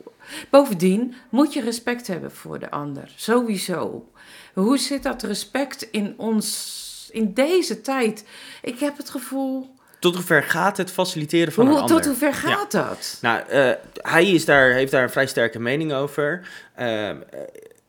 Bovendien 0.50 1.14
moet 1.28 1.52
je 1.52 1.60
respect 1.60 2.06
hebben 2.06 2.32
voor 2.32 2.58
de 2.58 2.70
ander. 2.70 3.12
Sowieso. 3.16 4.10
Hoe 4.54 4.78
zit 4.78 5.02
dat 5.02 5.22
respect 5.22 5.82
in 5.82 6.14
ons, 6.16 7.08
in 7.12 7.34
deze 7.34 7.80
tijd? 7.80 8.24
Ik 8.62 8.78
heb 8.78 8.96
het 8.96 9.10
gevoel... 9.10 9.76
Tot 9.98 10.14
hoever 10.14 10.42
gaat 10.42 10.76
het 10.76 10.90
faciliteren 10.90 11.52
van 11.52 11.66
een 11.66 11.72
ander? 11.72 11.96
tot 11.96 12.06
hoe 12.06 12.14
ver 12.14 12.34
gaat 12.34 12.70
dat? 12.70 13.18
Nou, 13.22 13.48
eh, 13.48 13.70
hij 13.92 14.30
is 14.30 14.44
daar, 14.44 14.72
heeft 14.72 14.92
daar 14.92 15.02
een 15.02 15.10
vrij 15.10 15.26
sterke 15.26 15.60
mening 15.60 15.92
over. 15.92 16.48
Ehm, 16.74 17.16
eh, 17.30 17.40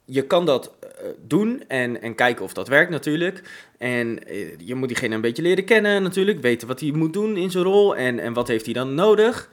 je 0.05 0.21
kan 0.21 0.45
dat 0.45 0.71
eh, 0.81 0.89
doen 1.27 1.63
en, 1.67 2.01
en 2.01 2.15
kijken 2.15 2.45
of 2.45 2.53
dat 2.53 2.67
werkt 2.67 2.91
natuurlijk. 2.91 3.41
En 3.77 4.19
je 4.57 4.75
moet 4.75 4.87
diegene 4.87 5.15
een 5.15 5.21
beetje 5.21 5.41
leren 5.41 5.65
kennen 5.65 6.03
natuurlijk. 6.03 6.41
Weten 6.41 6.67
wat 6.67 6.79
hij 6.79 6.91
moet 6.91 7.13
doen 7.13 7.37
in 7.37 7.51
zijn 7.51 7.63
rol 7.63 7.95
en, 7.95 8.19
en 8.19 8.33
wat 8.33 8.47
heeft 8.47 8.65
hij 8.65 8.73
dan 8.73 8.93
nodig. 8.93 9.49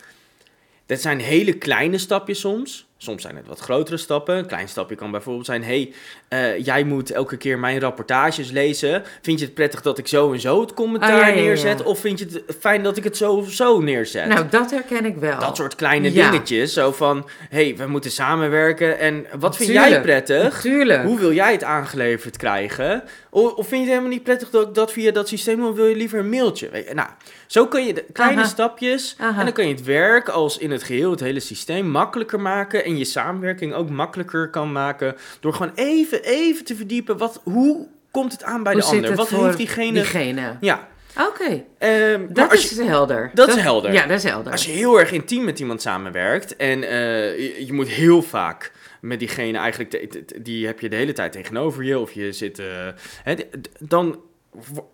Dat 0.86 1.00
zijn 1.00 1.20
hele 1.20 1.52
kleine 1.52 1.98
stapjes 1.98 2.40
soms. 2.40 2.86
Soms 2.98 3.22
zijn 3.22 3.36
het 3.36 3.46
wat 3.46 3.60
grotere 3.60 3.96
stappen. 3.96 4.36
Een 4.36 4.46
klein 4.46 4.68
stapje 4.68 4.94
kan 4.96 5.10
bijvoorbeeld 5.10 5.46
zijn... 5.46 5.64
hey, 5.64 5.92
eh, 6.28 6.64
jij 6.64 6.84
moet 6.84 7.10
elke 7.10 7.36
keer 7.36 7.58
mijn 7.58 7.80
rapportages 7.80 8.50
lezen. 8.50 9.02
Vind 9.22 9.38
je 9.38 9.44
het 9.44 9.54
prettig 9.54 9.80
dat 9.82 9.98
ik 9.98 10.08
zo 10.08 10.32
en 10.32 10.40
zo 10.40 10.60
het 10.60 10.74
commentaar 10.74 11.10
Ah, 11.12 11.18
ja, 11.18 11.26
ja, 11.26 11.34
ja. 11.34 11.40
neerzet? 11.40 11.82
Of 11.82 11.98
vind 11.98 12.18
je 12.18 12.24
het 12.24 12.56
fijn 12.60 12.82
dat 12.82 12.96
ik 12.96 13.04
het 13.04 13.16
zo 13.16 13.32
of 13.32 13.50
zo 13.50 13.80
neerzet? 13.80 14.26
Nou, 14.28 14.48
dat 14.50 14.70
herken 14.70 15.04
ik 15.04 15.16
wel. 15.16 15.38
Dat 15.38 15.56
soort 15.56 15.74
kleine 15.74 16.12
dingetjes. 16.12 16.72
Zo 16.72 16.92
van, 16.92 17.28
hey, 17.48 17.76
we 17.76 17.86
moeten 17.86 18.10
samenwerken. 18.10 18.98
En 18.98 19.26
wat 19.38 19.56
vind 19.56 19.70
jij 19.72 20.00
prettig? 20.00 20.60
Tuurlijk. 20.60 21.02
Hoe 21.04 21.18
wil 21.18 21.32
jij 21.32 21.52
het 21.52 21.64
aangeleverd 21.64 22.36
krijgen? 22.36 23.02
Of, 23.30 23.52
of 23.52 23.68
vind 23.68 23.70
je 23.70 23.76
het 23.76 23.88
helemaal 23.88 24.10
niet 24.10 24.22
prettig 24.22 24.50
dat 24.50 24.68
ik 24.68 24.74
dat 24.74 24.92
via 24.92 25.10
dat 25.12 25.28
systeem 25.28 25.56
doe? 25.56 25.68
Of 25.68 25.76
wil 25.76 25.86
je 25.86 25.96
liever 25.96 26.18
een 26.18 26.28
mailtje? 26.28 26.68
Weet 26.70 26.88
je, 26.88 26.94
Nou, 26.94 27.08
zo 27.46 27.66
kun 27.66 27.86
je 27.86 27.94
de 27.94 28.04
kleine 28.12 28.40
Aha. 28.40 28.48
stapjes... 28.48 29.14
Aha. 29.18 29.38
En 29.38 29.44
dan 29.44 29.54
kan 29.54 29.68
je 29.68 29.74
het 29.74 29.84
werk 29.84 30.28
als 30.28 30.58
in 30.58 30.70
het 30.70 30.82
geheel, 30.82 31.10
het 31.10 31.20
hele 31.20 31.40
systeem, 31.40 31.88
makkelijker 31.88 32.40
maken. 32.40 32.84
En 32.86 32.98
je 32.98 33.04
samenwerking 33.04 33.74
ook 33.74 33.90
makkelijker 33.90 34.50
kan 34.50 34.72
maken. 34.72 35.14
Door 35.40 35.52
gewoon 35.54 35.72
even, 35.74 36.22
even 36.22 36.64
te 36.64 36.76
verdiepen. 36.76 37.16
Wat, 37.18 37.40
hoe 37.44 37.86
komt 38.10 38.32
het 38.32 38.42
aan 38.44 38.62
bij 38.62 38.72
Hoe 38.72 38.80
de 38.82 38.86
ander? 38.88 39.14
Wat 39.14 39.28
heeft 39.28 39.56
diegene... 39.56 39.92
diegene? 39.92 40.56
Ja, 40.60 40.88
Oké, 41.28 41.64
ehm, 41.78 42.26
dat 42.28 42.62
je- 42.62 42.68
is 42.82 42.86
helder. 42.88 43.30
dat 43.34 43.48
is 43.48 43.54
helder. 43.54 43.92
Ja, 43.92 44.06
dat 44.06 44.16
is 44.18 44.24
helder. 44.24 44.52
Als 44.52 44.66
je 44.66 44.72
heel 44.72 44.98
erg 45.00 45.12
intiem 45.12 45.44
met 45.44 45.58
iemand 45.60 45.82
samenwerkt 45.82 46.56
en 46.56 46.82
eh, 46.82 47.38
je, 47.38 47.66
je 47.66 47.72
moet 47.72 47.88
heel 47.88 48.22
vaak 48.22 48.72
met 49.00 49.18
diegene 49.18 49.58
eigenlijk, 49.58 49.90
te- 49.90 50.06
te- 50.06 50.24
te- 50.24 50.42
die 50.42 50.66
heb 50.66 50.80
je 50.80 50.88
de 50.88 50.96
hele 50.96 51.12
tijd 51.12 51.32
tegenover 51.32 51.84
je 51.84 51.98
of 51.98 52.12
je 52.12 52.32
zit, 52.32 52.54
d- 52.54 53.44
dan 53.78 54.20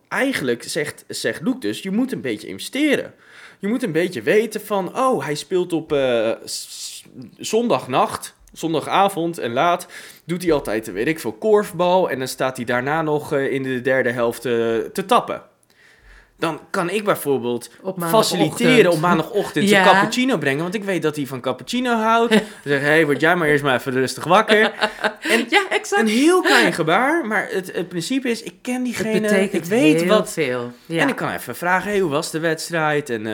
eigenlijk 0.09 0.63
zegt, 0.63 1.05
zegt 1.09 1.41
Luke 1.43 1.59
dus, 1.59 1.83
je 1.83 1.91
moet 1.91 2.13
een 2.13 2.21
beetje 2.21 2.49
investeren. 2.49 3.15
Je 3.63 3.69
moet 3.69 3.83
een 3.83 3.93
beetje 3.93 4.23
weten 4.23 4.61
van, 4.61 4.99
oh, 4.99 5.25
hij 5.25 5.35
speelt 5.35 5.73
op 5.73 5.93
eh, 5.93 6.31
zondagnacht, 7.39 8.37
zondagavond 8.53 9.39
en 9.39 9.53
laat, 9.53 9.87
doet 10.25 10.43
hij 10.43 10.53
altijd, 10.53 10.93
weet 10.93 11.07
ik 11.07 11.21
veel, 11.21 11.33
korfbal 11.33 12.11
en 12.11 12.19
dan 12.19 12.29
staat 12.29 12.57
hij 12.57 12.67
daarna 12.67 13.03
nog 13.03 13.33
eh, 13.33 13.53
in 13.53 13.63
de 13.63 13.81
derde 13.81 14.11
helft 14.11 14.45
eh, 14.45 14.53
te 14.79 15.05
tappen. 15.07 15.43
Dan 16.43 16.61
kan 16.71 16.91
ik 16.91 17.05
bijvoorbeeld 17.05 17.71
Op 17.83 18.03
faciliteren 18.05 18.91
op 18.91 19.01
maandagochtend 19.01 19.69
zijn 19.69 19.85
Ja. 19.85 19.93
cappuccino 19.93 20.39
brengen. 20.39 20.63
Want 20.63 20.75
ik 20.75 20.85
weet 20.85 21.03
dat 21.03 21.17
hij 21.17 21.27
van 21.27 21.41
cappuccino 21.41 21.95
houdt. 21.95 22.31
Dan 22.33 22.41
zeg 22.65 22.81
hé, 22.81 22.87
hey, 22.87 23.05
word 23.05 23.21
jij 23.21 23.37
maar 23.37 23.49
eerst 23.49 23.65
maar 23.65 23.79
even 23.79 23.93
rustig 23.93 24.25
wakker. 24.25 24.59
Ja, 25.49 25.63
exact. 25.71 26.01
Een 26.03 26.09
heel 26.09 26.41
klein 26.43 26.73
gebaar, 26.73 27.27
maar 27.27 27.49
het, 27.51 27.73
het 27.75 27.89
principe 27.89 28.29
is, 28.31 28.43
ik 28.43 28.55
ken 28.63 28.83
diegene, 28.83 29.49
ik 29.51 29.65
weet 29.65 30.07
wat. 30.07 30.33
veel. 30.33 30.73
Ja. 30.87 31.01
En 31.03 31.09
ik 31.09 31.17
kan 31.17 31.31
even 31.33 31.57
vragen, 31.57 31.91
hey, 31.91 32.01
hoe 32.01 32.11
was 32.11 32.31
de 32.31 32.39
wedstrijd? 32.39 33.11
En 33.11 33.27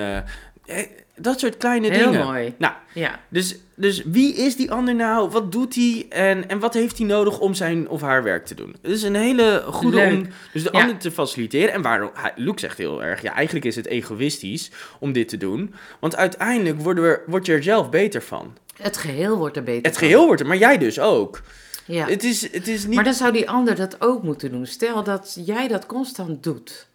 eh, 0.66 0.82
dat 1.18 1.40
soort 1.40 1.56
kleine 1.56 1.90
heel 1.90 2.10
dingen. 2.10 2.26
mooi. 2.26 2.54
Nou, 2.58 2.72
Ja. 2.94 3.20
dus, 3.28 3.56
dus 3.74 4.02
wie 4.04 4.34
is 4.34 4.56
die 4.56 4.70
ander 4.72 4.94
nou? 4.94 5.30
Wat 5.30 5.52
doet 5.52 5.74
hij? 5.74 6.06
En, 6.08 6.48
en 6.48 6.58
wat 6.58 6.74
heeft 6.74 6.98
hij 6.98 7.06
nodig 7.06 7.38
om 7.38 7.54
zijn 7.54 7.88
of 7.88 8.00
haar 8.00 8.22
werk 8.22 8.46
te 8.46 8.54
doen? 8.54 8.76
Het 8.82 8.90
is 8.90 9.02
een 9.02 9.14
hele 9.14 9.62
goede 9.66 9.96
Leuk. 9.96 10.12
om 10.12 10.26
dus 10.52 10.62
de 10.62 10.68
Ja. 10.72 10.80
ander 10.80 10.96
te 10.96 11.10
faciliteren. 11.10 11.72
En 11.74 11.82
waarom, 11.82 12.10
Luke 12.36 12.60
zegt 12.60 12.78
heel 12.78 13.02
erg, 13.02 13.22
ja, 13.22 13.34
eigenlijk 13.34 13.66
is 13.66 13.76
het 13.76 13.86
egoïstisch 13.86 14.70
om 15.00 15.12
dit 15.12 15.28
te 15.28 15.36
doen. 15.36 15.74
Want 16.00 16.16
uiteindelijk 16.16 16.80
worden 16.80 17.04
we, 17.04 17.20
word 17.26 17.46
je 17.46 17.52
er 17.52 17.62
zelf 17.62 17.90
beter 17.90 18.22
van. 18.22 18.56
Het 18.76 18.96
geheel 18.96 19.36
wordt 19.36 19.56
er 19.56 19.62
beter 19.62 19.82
Het 19.90 19.98
van. 19.98 20.08
geheel 20.08 20.26
wordt 20.26 20.40
er, 20.40 20.46
maar 20.46 20.56
jij 20.56 20.78
dus 20.78 21.00
ook. 21.00 21.40
Ja. 21.84 22.06
Het, 22.06 22.24
is, 22.24 22.52
het 22.52 22.68
is 22.68 22.86
niet... 22.86 22.94
Maar 22.94 23.04
dan 23.04 23.14
zou 23.14 23.32
die 23.32 23.50
ander 23.50 23.74
dat 23.74 23.96
ook 24.00 24.22
moeten 24.22 24.50
doen. 24.50 24.66
Stel 24.66 25.02
dat 25.04 25.38
jij 25.44 25.68
dat 25.68 25.86
constant 25.86 26.42
doet. 26.42 26.86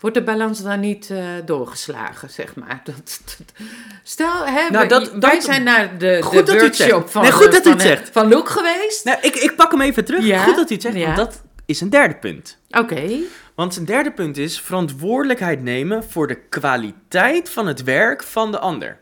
Wordt 0.00 0.16
de 0.16 0.22
balans 0.22 0.62
dan 0.62 0.80
niet 0.80 1.10
eh, 1.10 1.18
doorgeslagen, 1.44 2.30
zeg 2.30 2.54
maar? 2.54 2.80
Dat, 2.84 2.94
dat- 3.24 3.56
stel, 4.02 4.44
hè, 4.46 4.52
Nou, 4.52 4.70
wij- 4.72 4.88
dat- 4.88 5.10
wij 5.10 5.20
dat- 5.34 5.42
zijn 5.44 5.62
naar 5.62 5.98
de, 5.98 6.22
Goed 6.22 6.46
de 6.46 6.52
workshop 6.58 7.08
van, 7.10 7.22
Nee, 7.22 7.32
goed 7.32 7.44
de- 7.44 7.50
dat 7.50 7.60
u 7.66 7.68
van, 7.68 7.72
het 7.72 7.80
eh, 7.80 7.86
zegt. 7.96 8.08
van 8.12 8.28
Luke 8.28 8.50
geweest. 8.50 9.04
Nou, 9.04 9.18
ik, 9.20 9.34
ik 9.36 9.56
pak 9.56 9.70
hem 9.70 9.80
even 9.80 10.04
terug. 10.04 10.24
Ja. 10.24 10.42
Goed 10.42 10.56
dat 10.56 10.70
u 10.70 10.72
het 10.74 10.82
zegt, 10.82 10.96
Ja. 10.96 11.04
want 11.04 11.16
dat 11.16 11.42
is 11.66 11.80
een 11.80 11.90
derde 11.90 12.14
punt. 12.16 12.58
Oké, 12.70 13.10
Want 13.54 13.76
een 13.76 13.84
derde 13.84 14.10
punt 14.12 14.36
is 14.36 14.60
verantwoordelijkheid 14.60 15.62
nemen 15.62 16.04
voor 16.04 16.26
de 16.26 16.34
kwaliteit 16.48 17.50
van 17.50 17.66
het 17.66 17.82
werk 17.84 18.22
van 18.22 18.50
de 18.50 18.58
ander. 18.58 18.98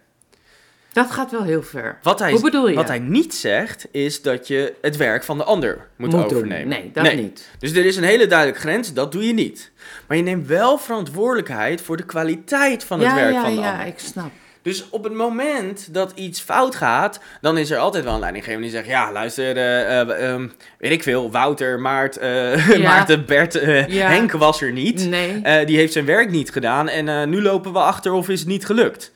Dat 0.96 1.10
gaat 1.10 1.30
wel 1.30 1.42
heel 1.42 1.62
ver. 1.62 1.98
Wat 2.02 2.18
hij, 2.18 2.30
Hoe 2.30 2.40
bedoel 2.40 2.68
je? 2.68 2.74
Wat 2.74 2.88
hij 2.88 2.98
niet 2.98 3.34
zegt, 3.34 3.86
is 3.90 4.22
dat 4.22 4.46
je 4.48 4.74
het 4.80 4.96
werk 4.96 5.24
van 5.24 5.38
de 5.38 5.44
ander 5.44 5.86
moet, 5.96 6.14
overnemen. 6.14 6.68
Nee, 6.68 6.90
dat 6.92 7.14
niet. 7.14 7.48
Dus 7.58 7.72
er 7.72 7.84
is 7.84 7.96
een 7.96 8.04
hele 8.04 8.26
duidelijke 8.26 8.60
grens, 8.60 8.92
dat 8.92 9.12
doe 9.12 9.26
je 9.26 9.32
niet. 9.32 9.70
Maar 10.06 10.16
je 10.16 10.22
neemt 10.22 10.46
wel 10.46 10.78
verantwoordelijkheid 10.78 11.80
voor 11.80 11.96
de 11.96 12.04
kwaliteit 12.04 12.84
van 12.84 13.00
het 13.00 13.08
ja, 13.08 13.14
werk 13.14 13.32
ja, 13.32 13.42
van 13.42 13.54
de 13.54 13.60
ja, 13.60 13.72
ander. 13.72 13.86
ik 13.86 13.98
snap. 13.98 14.30
Dus 14.62 14.90
op 14.90 15.04
het 15.04 15.12
moment 15.12 15.94
dat 15.94 16.12
iets 16.14 16.40
fout 16.40 16.74
gaat, 16.74 17.20
dan 17.40 17.58
is 17.58 17.70
er 17.70 17.78
altijd 17.78 18.04
wel 18.04 18.14
een 18.14 18.20
leidinggever 18.20 18.60
die 18.60 18.70
zegt: 18.70 18.86
Ja, 18.86 19.12
luister, 19.12 19.56
eh, 19.56 20.00
eh, 20.00 20.30
ehm, 20.30 20.48
weet 20.78 20.92
ik 20.92 21.02
veel, 21.02 21.30
Wouter, 21.30 21.80
Maart, 21.80 22.16
eh, 22.16 22.68
Ja. 22.78 22.78
Maarten, 22.78 23.26
Bert, 23.26 23.52
Ja. 23.88 24.08
Henk 24.08 24.32
was 24.32 24.62
er 24.62 24.72
niet. 24.72 25.08
Nee. 25.08 25.64
Die 25.64 25.76
heeft 25.76 25.92
zijn 25.92 26.04
werk 26.04 26.30
niet 26.30 26.50
gedaan 26.50 26.88
en 26.88 27.30
nu 27.30 27.42
lopen 27.42 27.72
we 27.72 27.78
achter 27.78 28.12
of 28.12 28.28
is 28.28 28.38
het 28.38 28.48
niet 28.48 28.66
gelukt. 28.66 29.12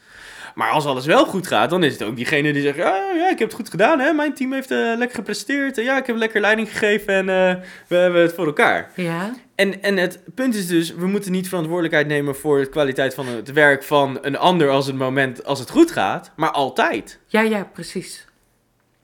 Maar 0.61 0.71
als 0.71 0.85
alles 0.85 1.07
wel 1.07 1.27
goed 1.27 1.47
gaat, 1.47 1.71
dan 1.71 1.83
is 1.83 1.93
het 1.93 2.03
ook 2.03 2.17
diegene 2.17 2.53
die 2.53 2.63
zegt: 2.63 2.77
Ja, 2.77 3.11
ja 3.15 3.31
ik 3.31 3.39
heb 3.39 3.49
het 3.49 3.57
goed 3.57 3.71
gedaan, 3.71 3.99
hè? 3.99 4.13
mijn 4.13 4.35
team 4.35 4.53
heeft 4.53 4.71
eh, 4.71 4.79
lekker 4.79 5.17
gepresteerd. 5.17 5.77
Ja, 5.77 5.99
ik 5.99 6.07
heb 6.07 6.17
lekker 6.17 6.41
leiding 6.41 6.71
gegeven 6.71 7.15
en 7.15 7.29
eh, 7.29 7.65
we 7.89 7.97
hebben 7.97 8.21
het 8.21 8.35
voor 8.35 8.47
elkaar. 8.47 8.91
Ja, 8.95 9.35
En, 9.55 9.83
en 9.83 9.97
het 9.97 10.21
punt 10.35 10.55
is 10.55 10.67
dus, 10.67 10.95
we 10.95 11.07
moeten 11.07 11.33
niet 11.33 11.49
verantwoordelijkheid 11.49 12.07
nemen 12.07 12.37
voor 12.37 12.59
de 12.59 12.69
kwaliteit 12.69 13.15
van 13.15 13.27
het 13.27 13.53
werk 13.53 13.83
van 13.83 14.19
een 14.23 14.37
ander 14.37 14.71
als 14.71 14.87
het 14.87 14.97
moment 14.97 15.45
als 15.45 15.59
het 15.59 15.71
goed 15.71 15.91
gaat, 15.91 16.33
maar 16.37 16.51
altijd. 16.51 17.19
ja, 17.27 17.41
ja, 17.41 17.65
precies. 17.73 18.27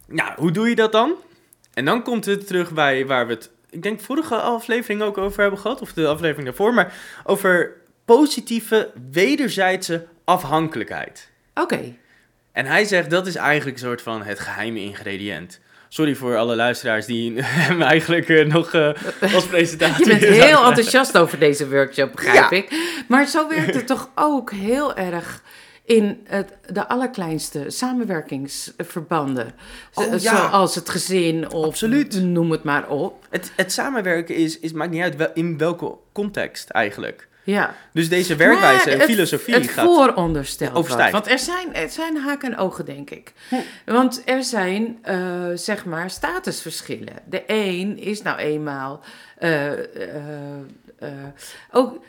Nou, 0.07 0.33
hoe 0.37 0.51
doe 0.51 0.69
je 0.69 0.75
dat 0.75 0.93
dan? 0.93 1.15
En 1.75 1.85
dan 1.85 2.03
komt 2.03 2.25
het 2.25 2.47
terug 2.47 2.73
bij 2.73 3.07
waar 3.07 3.27
we 3.27 3.33
het, 3.33 3.51
ik 3.71 3.83
denk 3.83 4.01
vorige 4.01 4.37
aflevering 4.37 5.03
ook 5.03 5.19
over 5.19 5.41
hebben 5.41 5.61
gehad, 5.61 5.81
of 5.81 5.93
de 5.93 6.07
aflevering 6.07 6.47
daarvoor, 6.47 6.75
maar 6.75 6.95
over 7.25 7.73
positieve 8.05 8.91
wederzijdse 9.11 10.07
afhankelijkheid. 10.25 11.35
Oké. 11.61 11.95
En 12.53 12.67
hij 12.67 12.85
zegt 12.85 13.11
dat 13.11 13.27
is 13.27 13.35
eigenlijk 13.35 13.77
een 13.79 13.85
soort 13.87 14.03
van 14.03 14.23
het 14.23 14.41
geheime 14.41 14.81
ingrediënt. 14.81 15.61
Sorry 15.89 16.15
voor 16.15 16.37
alle 16.37 16.57
luisteraars 16.57 17.07
die 17.07 17.43
hem 17.43 17.83
eigenlijk 17.83 18.29
eh, 18.29 18.47
nog 18.47 18.75
eh, 18.75 18.91
als 19.35 19.47
presentatie... 19.47 20.05
Je 20.05 20.19
bent 20.19 20.35
heel 20.45 20.65
enthousiast 20.65 21.19
over 21.19 21.39
deze 21.39 21.69
workshop, 21.69 22.13
begrijp 22.13 22.51
Ja. 22.51 22.57
ik. 22.57 22.71
Maar 23.09 23.27
zo 23.27 23.49
werkt 23.49 23.75
het 23.75 23.87
toch 23.87 24.11
ook 24.15 24.51
heel 24.51 24.97
erg 24.97 25.43
in 25.85 26.21
het, 26.27 26.53
de 26.73 26.89
allerkleinste 26.89 27.65
samenwerkingsverbanden. 27.67 29.53
Oh, 29.95 30.11
ja. 30.11 30.19
Zoals 30.19 30.75
het 30.75 30.89
gezin 30.89 31.51
of 31.53 31.65
Absoluut. 31.67 32.23
noem 32.23 32.51
het 32.51 32.63
maar 32.65 32.89
op. 32.89 33.27
Het, 33.31 33.53
het 33.57 33.73
samenwerken 33.73 34.35
is, 34.35 34.59
is, 34.59 34.73
maakt 34.73 34.91
niet 34.91 35.03
uit 35.03 35.17
wel, 35.17 35.31
in 35.35 35.59
welke 35.59 35.95
context 36.13 36.71
eigenlijk. 36.71 37.29
Ja. 37.47 37.75
Dus 37.93 38.09
deze 38.09 38.37
werkwijze 38.37 38.91
en 38.91 39.00
filosofie 39.00 39.55
het 39.55 39.69
gaat... 39.69 39.85
vooronderstel 39.85 40.69
wat. 40.69 40.76
overstijgt. 40.76 41.12
Want 41.12 41.31
er 41.31 41.38
zijn, 41.38 41.75
er 41.75 41.91
zijn 41.91 42.17
haken 42.17 42.53
en 42.53 42.59
ogen, 42.59 42.85
denk 42.85 43.11
ik. 43.11 43.33
Want 43.85 44.23
er 44.25 44.45
zijn, 44.45 44.99
eh, 45.03 45.47
zeg 45.55 45.85
maar, 45.85 46.11
statusverschillen. 46.11 47.15
De 47.29 47.43
een 47.47 47.99
is 47.99 48.23
nou 48.23 48.38
eenmaal... 48.38 49.00
eh, 49.38 49.73
eh, 49.73 51.09
ook 51.71 52.05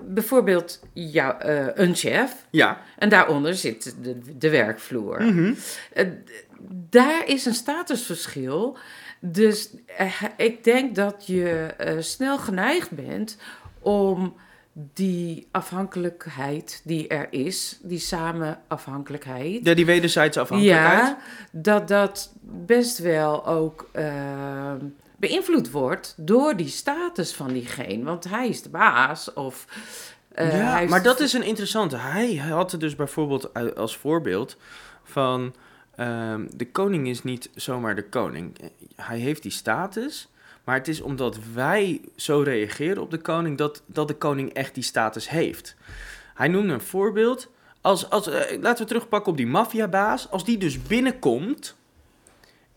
bijvoorbeeld 0.00 0.80
jou, 0.92 1.34
een 1.74 1.94
chef. 1.94 2.34
Ja. 2.50 2.80
En 2.98 3.08
daaronder 3.08 3.54
zit 3.54 3.94
de, 4.02 4.18
de 4.38 4.50
werkvloer. 4.50 5.22
Mhm. 5.22 5.54
Daar 6.90 7.26
is 7.26 7.44
een 7.44 7.54
statusverschil. 7.54 8.76
Dus 9.20 9.70
ik 10.36 10.64
denk 10.64 10.94
dat 10.94 11.26
je 11.26 11.74
snel 12.00 12.38
geneigd 12.38 12.90
bent 12.90 13.36
om 13.80 14.34
die 14.72 15.48
afhankelijkheid 15.50 16.80
die 16.84 17.08
er 17.08 17.26
is, 17.30 17.78
die 17.82 17.98
samenafhankelijkheid. 17.98 19.64
Ja, 19.64 19.74
die 19.74 19.86
wederzijdse 19.86 20.40
afhankelijkheid. 20.40 21.02
Ja, 21.06 21.18
dat 21.50 21.88
dat 21.88 22.32
best 22.42 22.98
wel 22.98 23.46
ook 23.46 23.88
eh, 23.92 24.72
beïnvloed 25.16 25.70
wordt 25.70 26.14
door 26.16 26.56
die 26.56 26.68
status 26.68 27.34
van 27.34 27.52
diegene. 27.52 28.04
Want 28.04 28.24
hij 28.28 28.48
is 28.48 28.62
de 28.62 28.68
baas 28.70 29.32
of 29.32 29.66
Eh, 30.32 30.58
ja, 30.58 30.76
heeft- 30.76 30.90
maar 30.90 31.02
dat 31.02 31.20
is 31.20 31.32
een 31.32 31.42
interessante. 31.42 31.96
Hij 31.96 32.34
had 32.36 32.72
er 32.72 32.78
dus 32.78 32.96
bijvoorbeeld 32.96 33.76
als 33.76 33.96
voorbeeld 33.96 34.56
van... 35.04 35.54
ehm, 35.96 36.46
de 36.56 36.70
koning 36.70 37.08
is 37.08 37.22
niet 37.22 37.50
zomaar 37.54 37.94
de 37.94 38.08
koning. 38.08 38.56
Hij 38.96 39.18
heeft 39.18 39.42
die 39.42 39.52
status... 39.52 40.28
Maar 40.64 40.76
het 40.76 40.88
is 40.88 41.00
omdat 41.00 41.38
wij 41.54 42.00
zo 42.16 42.40
reageren 42.40 43.02
op 43.02 43.10
de 43.10 43.18
koning... 43.18 43.58
dat, 43.58 43.82
dat 43.86 44.08
de 44.08 44.14
koning 44.14 44.52
echt 44.52 44.74
die 44.74 44.82
status 44.82 45.28
heeft. 45.28 45.74
Hij 46.34 46.48
noemde 46.48 46.72
een 46.72 46.80
voorbeeld... 46.80 47.50
Als, 47.80 48.10
als, 48.10 48.28
eh, 48.28 48.60
laten 48.60 48.82
we 48.82 48.88
terugpakken 48.88 49.30
op 49.30 49.36
die 49.36 49.46
maffiabaas. 49.46 50.30
Als 50.30 50.44
die 50.44 50.58
dus 50.58 50.82
binnenkomt... 50.82 51.76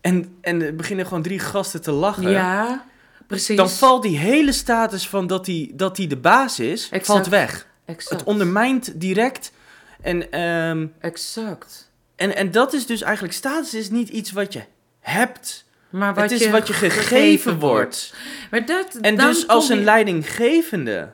En, 0.00 0.36
en 0.40 0.62
er 0.62 0.76
beginnen 0.76 1.06
gewoon 1.06 1.22
drie 1.22 1.38
gasten 1.38 1.82
te 1.82 1.90
lachen... 1.90 2.30
Ja, 2.30 2.84
precies. 3.26 3.56
dan 3.56 3.70
valt 3.70 4.02
die 4.02 4.18
hele 4.18 4.52
status 4.52 5.08
van 5.08 5.26
dat 5.26 5.46
hij 5.46 5.70
dat 5.74 5.96
hij 5.96 6.06
de 6.06 6.16
baas 6.16 6.60
is... 6.60 6.82
Exact. 6.82 7.06
valt 7.06 7.26
weg. 7.26 7.66
Exact. 7.84 8.10
Het 8.10 8.24
ondermijnt 8.24 9.00
direct. 9.00 9.52
En, 10.00 10.30
ehm, 10.30 10.86
Exact. 11.00 11.90
en, 12.16 12.36
en 12.36 12.50
dat 12.50 12.72
is 12.72 12.86
dus 12.86 13.02
eigenlijk, 13.02 13.34
status 13.34 13.74
is 13.74 13.90
niet 13.90 14.08
iets 14.08 14.32
wat 14.32 14.52
je 14.52 14.62
hebt. 15.00 15.65
Maar 15.90 16.14
wat 16.14 16.22
het 16.22 16.32
is 16.32 16.44
je 16.46 16.50
wat 16.50 16.66
je 16.66 16.72
gegeven, 16.72 17.58
wordt. 17.58 18.14
Maar 18.50 18.66
dat, 18.66 18.94
En 19.00 19.16
dan 19.16 19.26
dus 19.26 19.46
als 19.48 19.68
een 19.68 19.78
je- 19.78 19.84
leidinggevende 19.84 21.12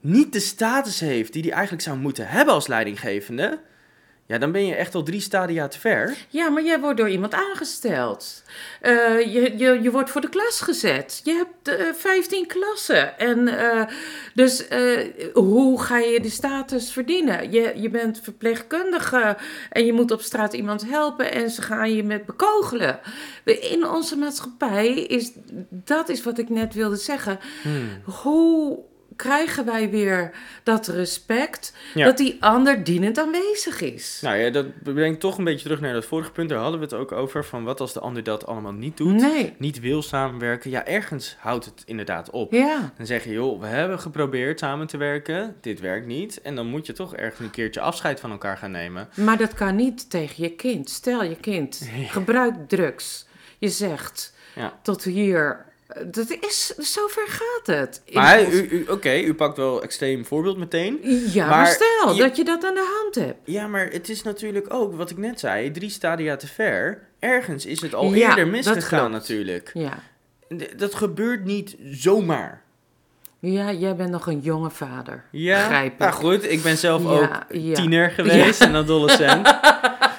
niet 0.00 0.32
de 0.32 0.40
status 0.40 1.00
heeft 1.00 1.32
die 1.32 1.42
hij 1.42 1.50
eigenlijk 1.52 1.82
zou 1.82 1.96
moeten 1.98 2.28
hebben 2.28 2.54
als 2.54 2.66
leidinggevende, 2.66 3.60
ja, 4.26 4.38
dan 4.38 4.52
ben 4.52 4.66
je 4.66 4.74
echt 4.74 4.94
al 4.94 5.02
drie 5.02 5.20
stadia 5.20 5.68
te 5.68 5.80
ver. 5.80 6.16
Ja, 6.28 6.48
maar 6.48 6.64
jij 6.64 6.80
wordt 6.80 6.98
door 6.98 7.08
iemand 7.08 7.34
aangesteld. 7.34 8.42
Eh, 8.80 9.20
je, 9.32 9.54
je, 9.56 9.82
je 9.82 9.90
wordt 9.90 10.10
voor 10.10 10.20
de 10.20 10.28
klas 10.28 10.60
gezet. 10.60 11.20
Je 11.24 11.32
hebt 11.32 11.80
eh 11.80 11.92
15 11.94 12.46
klassen. 12.46 13.18
En 13.18 13.48
eh, 13.48 13.82
dus 14.34 14.64
hoe 15.32 15.82
ga 15.82 15.98
je 15.98 16.20
de 16.20 16.30
status 16.30 16.92
verdienen? 16.92 17.52
Je, 17.52 17.72
je 17.76 17.90
bent 17.90 18.20
verpleegkundige 18.22 19.36
en 19.70 19.86
je 19.86 19.92
moet 19.92 20.10
op 20.10 20.20
straat 20.20 20.52
iemand 20.52 20.88
helpen 20.88 21.32
en 21.32 21.50
ze 21.50 21.62
gaan 21.62 21.94
je 21.94 22.02
met 22.02 22.26
bekogelen. 22.26 23.00
In 23.44 23.86
onze 23.86 24.16
maatschappij 24.16 24.94
is 24.94 25.32
dat 25.70 26.08
is 26.08 26.22
wat 26.22 26.38
ik 26.38 26.48
net 26.48 26.74
wilde 26.74 26.96
zeggen. 26.96 27.38
Hmm. 27.62 27.88
Hoe 28.04 28.78
krijgen 29.16 29.64
wij 29.64 29.90
weer 29.90 30.30
dat 30.62 30.86
respect 30.86 31.74
Ja. 31.94 32.04
dat 32.04 32.16
die 32.16 32.36
ander 32.40 32.84
dienend 32.84 33.18
aanwezig 33.18 33.80
is? 33.80 34.18
Nou 34.22 34.36
ja, 34.36 34.50
dat 34.50 34.66
brengt 34.82 35.20
toch 35.20 35.38
een 35.38 35.44
beetje 35.44 35.62
terug 35.62 35.80
naar 35.80 35.92
dat 35.92 36.04
vorige 36.04 36.30
punt. 36.32 36.48
Daar 36.48 36.58
hadden 36.58 36.78
we 36.78 36.84
het 36.84 36.94
ook 36.94 37.12
over. 37.12 37.44
Van 37.44 37.64
wat 37.64 37.80
als 37.80 37.92
de 37.92 38.00
ander 38.00 38.22
dat 38.22 38.46
allemaal 38.46 38.72
niet 38.72 38.96
doet. 38.96 39.12
nee. 39.14 39.54
Niet 39.58 39.80
wil 39.80 40.02
samenwerken. 40.02 40.70
Ja, 40.70 40.86
ergens 40.86 41.36
houdt 41.38 41.64
het 41.64 41.82
inderdaad 41.86 42.30
op. 42.30 42.52
Ja. 42.52 42.92
Dan 42.96 43.06
zeg 43.06 43.24
je, 43.24 43.30
joh, 43.30 43.60
we 43.60 43.66
hebben 43.66 44.00
geprobeerd 44.00 44.58
samen 44.58 44.86
te 44.86 44.96
werken. 44.96 45.56
Dit 45.60 45.80
werkt 45.80 46.06
niet. 46.06 46.40
En 46.42 46.54
dan 46.54 46.66
moet 46.66 46.86
je 46.86 46.92
toch 46.92 47.14
ergens 47.16 47.40
een 47.40 47.50
keertje 47.50 47.80
afscheid 47.80 48.20
van 48.20 48.30
elkaar 48.30 48.56
gaan 48.56 48.70
nemen. 48.70 49.08
Maar 49.14 49.36
dat 49.36 49.54
kan 49.54 49.76
niet 49.76 50.10
tegen 50.10 50.42
je 50.42 50.50
kind. 50.50 50.90
Stel 50.90 51.22
je 51.24 51.36
kind 51.36 51.88
gebruikt 52.08 52.68
drugs. 52.68 53.26
Je 53.58 53.68
zegt 53.68 54.34
Ja. 54.54 54.78
tot 54.82 55.04
hier. 55.04 55.64
Dat 56.06 56.30
is, 56.40 56.66
zover 56.78 57.26
gaat 57.26 57.66
het. 57.76 58.02
Maar 58.12 58.38
ons- 58.44 58.54
u, 58.54 58.68
u, 58.70 58.84
oké, 58.88 59.18
u 59.20 59.34
pakt 59.34 59.56
wel 59.56 59.82
extreem 59.82 60.24
voorbeeld 60.24 60.56
meteen. 60.58 60.98
ja, 61.32 61.46
maar, 61.46 61.56
maar 61.56 61.66
stel 61.66 62.14
je- 62.14 62.22
dat 62.22 62.36
je 62.36 62.44
dat 62.44 62.64
aan 62.64 62.74
de 62.74 63.00
hand 63.02 63.14
hebt. 63.26 63.38
Ja, 63.44 63.66
maar 63.66 63.88
het 63.90 64.08
is 64.08 64.22
natuurlijk 64.22 64.74
ook, 64.74 64.94
wat 64.96 65.10
ik 65.10 65.16
net 65.16 65.40
zei, 65.40 65.70
drie 65.70 65.90
stadia 65.90 66.36
te 66.36 66.46
ver. 66.46 67.06
Ergens 67.18 67.66
is 67.66 67.80
het 67.80 67.94
al 67.94 68.14
Ja, 68.14 68.28
eerder 68.28 68.46
misgegaan 68.48 69.10
natuurlijk. 69.10 69.70
Ja. 69.74 69.98
Dat 70.76 70.94
gebeurt 70.94 71.44
niet 71.44 71.76
zomaar. 71.90 72.62
ja, 73.38 73.72
jij 73.72 73.96
bent 73.96 74.10
nog 74.10 74.26
een 74.26 74.40
jonge 74.40 74.70
vader. 74.70 75.24
Ja, 75.30 75.90
nou 75.98 76.12
goed, 76.12 76.50
ik 76.50 76.62
ben 76.62 76.76
zelf 76.76 77.02
Ja, 77.02 77.08
ook 77.08 77.28
ja. 77.48 77.74
tiener 77.74 78.10
geweest, 78.10 78.60
een 78.60 78.74
adolescent. 78.74 79.54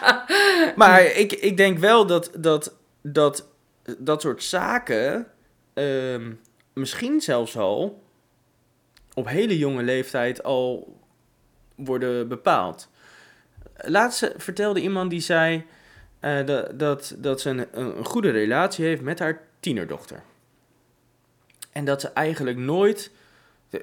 maar 0.82 1.04
ik, 1.06 1.32
ik 1.34 1.58
denk 1.58 1.78
wel 1.80 2.06
dat 2.06 2.32
dat, 2.38 2.74
dat 3.02 3.48
dat 3.98 4.22
soort 4.22 4.44
zaken 4.44 5.28
ehm, 5.76 6.34
misschien 6.74 7.22
zelfs 7.22 7.58
al 7.58 8.04
op 9.14 9.28
hele 9.28 9.58
jonge 9.58 9.84
leeftijd 9.84 10.44
al 10.44 10.98
worden 11.76 12.28
bepaald. 12.28 12.90
Laatst 13.78 14.34
vertelde 14.38 14.82
iemand 14.82 15.10
die 15.10 15.20
zei 15.20 15.66
eh, 16.20 16.46
dat, 16.46 17.16
dat, 17.18 17.42
ze 17.42 17.50
een, 17.50 17.68
een 17.72 18.06
goede 18.06 18.30
relatie 18.30 18.86
heeft 18.86 19.02
met 19.02 19.20
haar 19.20 19.42
tienerdochter. 19.60 20.24
En 21.72 21.86
dat 21.86 22.02
ze 22.02 22.10
eigenlijk 22.10 22.58
nooit 22.58 23.12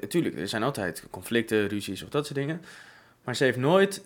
Tuurlijk, 0.09 0.39
er 0.39 0.49
zijn 0.49 0.63
altijd 0.63 1.07
conflicten, 1.11 1.69
ruzies 1.69 2.03
of 2.03 2.09
dat 2.09 2.27
soort 2.27 2.39
dingen. 2.39 2.63
Maar 3.25 3.37
ze 3.37 3.45
heeft 3.45 3.59
nooit 3.59 4.05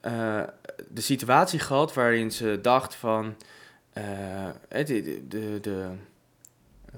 eh, 0.00 0.42
de 0.88 1.00
situatie 1.00 1.58
gehad 1.58 1.94
waarin 1.94 2.30
ze 2.30 2.58
dacht 2.62 2.94
van... 2.94 3.36
de, 3.92 4.84
de, 4.84 5.22
de, 5.28 5.58
de- 5.60 5.90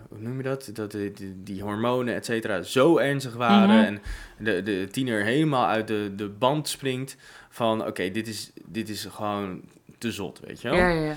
hoe 0.08 0.18
noem 0.18 0.36
je 0.36 0.42
dat? 0.42 0.70
Dat 0.72 0.90
de- 0.90 1.42
die 1.42 1.62
hormonen, 1.62 2.14
et 2.14 2.24
cetera, 2.24 2.62
zo 2.62 2.98
ernstig 2.98 3.34
waren. 3.34 3.76
Mhm. 3.76 3.84
En 3.84 4.02
de, 4.38 4.62
de 4.62 4.88
tiener 4.90 5.24
helemaal 5.24 5.66
uit 5.66 5.86
de, 5.88 6.12
de 6.16 6.28
band 6.28 6.68
springt 6.68 7.16
van... 7.48 7.86
Oké, 7.86 8.10
dit, 8.10 8.28
is, 8.28 8.50
dit 8.64 8.88
is 8.88 9.04
gewoon 9.10 9.62
te 9.98 10.12
zot, 10.12 10.40
weet 10.46 10.60
je 10.60 10.68
wel? 10.68 10.78
Ja, 10.78 10.88
ja, 10.88 11.04
ja. 11.04 11.14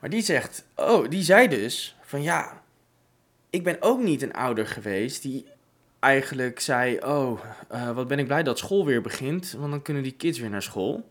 Maar 0.00 0.10
die 0.10 0.22
zegt, 0.22 0.64
oh, 0.76 1.08
die 1.08 1.22
zei 1.22 1.48
dus 1.48 1.96
van 2.02 2.22
ja, 2.22 2.62
ik 3.50 3.62
ben 3.64 3.76
ook 3.80 4.02
niet 4.02 4.22
een 4.22 4.32
ouder 4.34 4.66
geweest 4.66 5.22
die 5.22 5.46
eigenlijk 5.98 6.60
zei, 6.60 6.98
oh, 7.04 7.40
eh, 7.68 7.90
wat 7.90 8.08
ben 8.08 8.18
ik 8.18 8.26
blij 8.26 8.42
dat 8.42 8.58
school 8.58 8.86
weer 8.86 9.00
begint, 9.00 9.54
want 9.58 9.70
dan 9.70 9.82
kunnen 9.82 10.02
die 10.02 10.12
kids 10.12 10.38
weer 10.38 10.50
naar 10.50 10.62
school. 10.62 11.08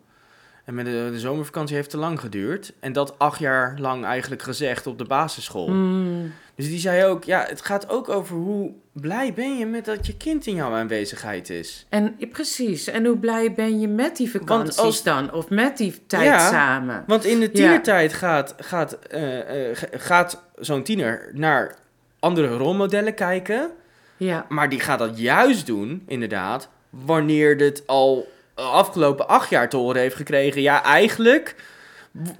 En 0.66 0.74
met 0.74 0.86
de, 0.86 1.10
de 1.12 1.20
zomervakantie 1.20 1.76
heeft 1.76 1.90
te 1.90 1.98
lang 1.98 2.20
geduurd. 2.20 2.74
En 2.80 2.94
dat 2.94 3.20
acht 3.20 3.40
jaar 3.40 3.80
lang 3.80 4.06
eigenlijk 4.06 4.42
gezegd 4.42 4.88
op 4.88 4.98
de 4.98 5.06
basisschool. 5.06 5.68
Mm, 5.68 6.34
Dus 6.56 6.68
die 6.68 6.80
zei 6.80 7.06
ook, 7.06 7.24
ja, 7.24 7.46
het 7.50 7.62
gaat 7.62 7.90
ook 7.90 8.10
over 8.10 8.36
hoe 8.36 8.72
blij 8.92 9.34
ben 9.34 9.58
je 9.58 9.66
met 9.66 9.86
dat 9.86 10.06
je 10.08 10.18
kind 10.18 10.46
in 10.48 10.56
jouw 10.56 10.72
aanwezigheid 10.72 11.50
is. 11.50 11.86
en 11.90 12.18
precies. 12.32 12.88
En 12.88 13.06
hoe 13.06 13.18
blij 13.18 13.54
ben 13.54 13.80
je 13.80 13.88
met 13.88 14.18
die 14.18 14.32
vakanties 14.32 14.78
als- 14.78 15.04
dan? 15.04 15.34
Of 15.34 15.50
met 15.50 15.78
die 15.78 16.06
tijd 16.08 16.24
Ja. 16.24 16.50
samen? 16.50 17.04
Want 17.08 17.26
in 17.26 17.40
de 17.40 17.46
Ja. 17.46 17.52
tienertijd 17.52 18.14
gaat, 18.14 18.56
gaat, 18.58 18.94
eh, 18.94 19.70
eh, 19.70 19.78
ga- 19.78 19.88
gaat 19.92 20.44
zo'n 20.56 20.84
tiener 20.84 21.30
naar 21.34 21.76
andere 22.20 22.58
rolmodellen 22.58 23.14
kijken. 23.14 23.70
Ja. 24.18 24.46
Maar 24.50 24.70
die 24.70 24.80
gaat 24.80 25.00
dat 25.00 25.20
juist 25.20 25.66
doen, 25.66 26.04
inderdaad, 26.08 26.70
wanneer 26.90 27.58
dit 27.58 27.84
al 27.86 28.28
afgelopen 28.54 29.28
acht 29.28 29.50
jaar 29.50 29.70
te 29.70 29.78
horen 29.78 30.02
heeft 30.02 30.16
gekregen. 30.16 30.62
Ja, 30.62 30.84
eigenlijk 30.84 31.56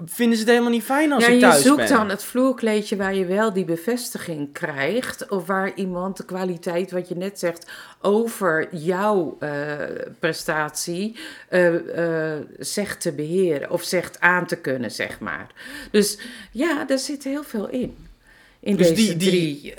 vinden 0.06 0.38
ze 0.38 0.44
het 0.44 0.52
helemaal 0.52 0.72
niet 0.72 0.84
fijn 0.84 1.12
als 1.12 1.24
ja, 1.26 1.30
ik 1.30 1.36
je 1.36 1.42
thuis 1.42 1.62
zoekt 1.62 1.78
ben. 1.78 1.88
dan 1.88 2.10
het 2.10 2.24
vloerkleedje 2.24 2.96
waar 2.96 3.16
je 3.16 3.26
wel 3.26 3.54
die 3.54 3.66
bevestiging 3.66 4.52
krijgt. 4.54 5.30
Of 5.30 5.46
waar 5.48 5.72
iemand 5.76 6.18
de 6.18 6.26
kwaliteit, 6.26 6.92
wat 6.92 7.08
je 7.08 7.16
net 7.16 7.40
zegt, 7.40 7.72
over 8.02 8.76
jouw 8.76 9.38
eh, 9.40 9.50
prestatie 10.20 11.16
eh, 11.50 12.34
eh, 12.36 12.42
zegt 12.60 13.02
te 13.02 13.12
beheren. 13.12 13.70
Of 13.72 13.84
zegt 13.84 14.20
aan 14.20 14.46
te 14.46 14.56
kunnen, 14.56 14.92
zeg 14.92 15.20
maar. 15.20 15.48
Dus 15.92 16.18
ja, 16.52 16.84
daar 16.86 17.00
zit 17.00 17.24
heel 17.24 17.44
veel 17.44 17.68
in. 17.70 17.98
In 18.60 18.76
Dus 18.76 18.88
deze 18.88 19.18
die- 19.18 19.18
die- 19.18 19.30
drie. 19.30 19.74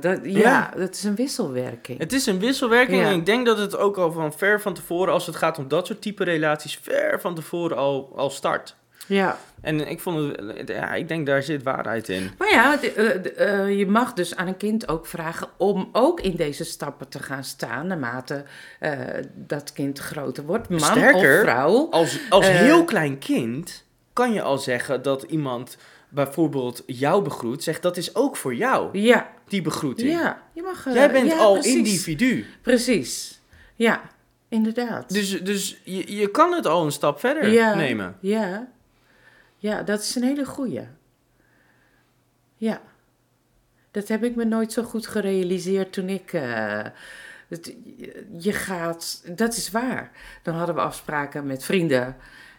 dat, 0.00 0.18
ja, 0.22 0.38
Ja. 0.38 0.72
dat 0.76 0.94
is 0.94 1.04
een 1.04 1.14
wisselwerking. 1.14 1.98
Het 1.98 2.12
is 2.12 2.26
een 2.26 2.38
wisselwerking 2.38 3.00
Ja. 3.02 3.08
en 3.08 3.14
ik 3.14 3.26
denk 3.26 3.46
dat 3.46 3.58
het 3.58 3.76
ook 3.76 3.96
al 3.96 4.12
van 4.12 4.32
ver 4.32 4.60
van 4.60 4.74
tevoren, 4.74 5.12
als 5.12 5.26
het 5.26 5.36
gaat 5.36 5.58
om 5.58 5.68
dat 5.68 5.86
soort 5.86 6.02
type 6.02 6.24
relaties, 6.24 6.78
ver 6.82 7.20
van 7.20 7.34
tevoren 7.34 7.76
al, 7.76 8.12
al 8.16 8.30
start. 8.30 8.76
Ja. 9.06 9.38
En 9.60 9.88
ik 9.88 10.00
vond 10.00 10.36
het, 10.36 10.68
ja, 10.68 10.94
ik 10.94 11.08
denk 11.08 11.26
daar 11.26 11.42
zit 11.42 11.62
waarheid 11.62 12.08
in. 12.08 12.30
Maar 12.38 12.50
ja, 12.50 12.82
eh, 12.82 13.64
eh, 13.64 13.78
je 13.78 13.86
mag 13.86 14.12
dus 14.12 14.36
aan 14.36 14.46
een 14.46 14.56
kind 14.56 14.88
ook 14.88 15.06
vragen 15.06 15.48
om 15.56 15.88
ook 15.92 16.20
in 16.20 16.36
deze 16.36 16.64
stappen 16.64 17.08
te 17.08 17.18
gaan 17.18 17.44
staan 17.44 17.86
naarmate 17.86 18.44
eh, 18.78 18.98
dat 19.34 19.72
kind 19.72 19.98
groter 19.98 20.44
wordt. 20.44 20.68
Man 20.68 20.80
Sterker, 20.80 21.36
of 21.36 21.42
vrouw. 21.42 21.90
Als, 21.90 22.18
als 22.28 22.48
heel 22.48 22.84
klein 22.84 23.18
kind 23.18 23.84
kan 24.12 24.32
je 24.32 24.42
al 24.42 24.58
zeggen 24.58 25.02
dat 25.02 25.22
iemand 25.22 25.76
bijvoorbeeld 26.08 26.82
jou 26.86 27.22
begroet, 27.22 27.62
zegt 27.62 27.82
dat 27.82 27.96
is 27.96 28.14
ook 28.14 28.36
voor 28.36 28.54
jou, 28.54 28.98
Ja, 28.98 29.30
die 29.48 29.62
begroeting. 29.62 30.10
ja, 30.10 30.42
je 30.52 30.62
mag. 30.62 30.94
Jij 30.94 31.10
bent 31.10 31.30
ja, 31.30 31.38
al 31.38 31.52
precies. 31.52 31.74
individu. 31.74 32.46
Precies. 32.62 33.40
Ja, 33.74 34.00
inderdaad. 34.48 35.12
Dus, 35.12 35.42
dus 35.42 35.80
je, 35.84 36.16
je 36.16 36.30
kan 36.30 36.52
het 36.52 36.66
al 36.66 36.84
een 36.84 36.92
stap 36.92 37.20
verder 37.20 37.52
ja, 37.52 37.74
nemen. 37.74 38.16
Ja. 38.20 38.68
Ja, 39.62 39.82
dat 39.82 40.00
is 40.00 40.14
een 40.14 40.22
hele 40.22 40.44
goeie. 40.44 40.86
Ja. 42.56 42.80
Dat 43.90 44.08
heb 44.08 44.24
ik 44.24 44.34
me 44.36 44.44
nooit 44.44 44.72
zo 44.72 44.82
goed 44.82 45.06
gerealiseerd 45.06 45.92
toen 45.92 46.08
ik. 46.08 46.32
eh, 46.32 46.84
het- 47.48 47.74
je 48.38 48.52
gaat, 48.52 49.22
dat 49.36 49.56
is 49.56 49.70
waar. 49.70 50.10
Dan 50.42 50.54
hadden 50.54 50.74
we 50.74 50.80
afspraken 50.80 51.46
met 51.46 51.64
vrienden. 51.64 52.16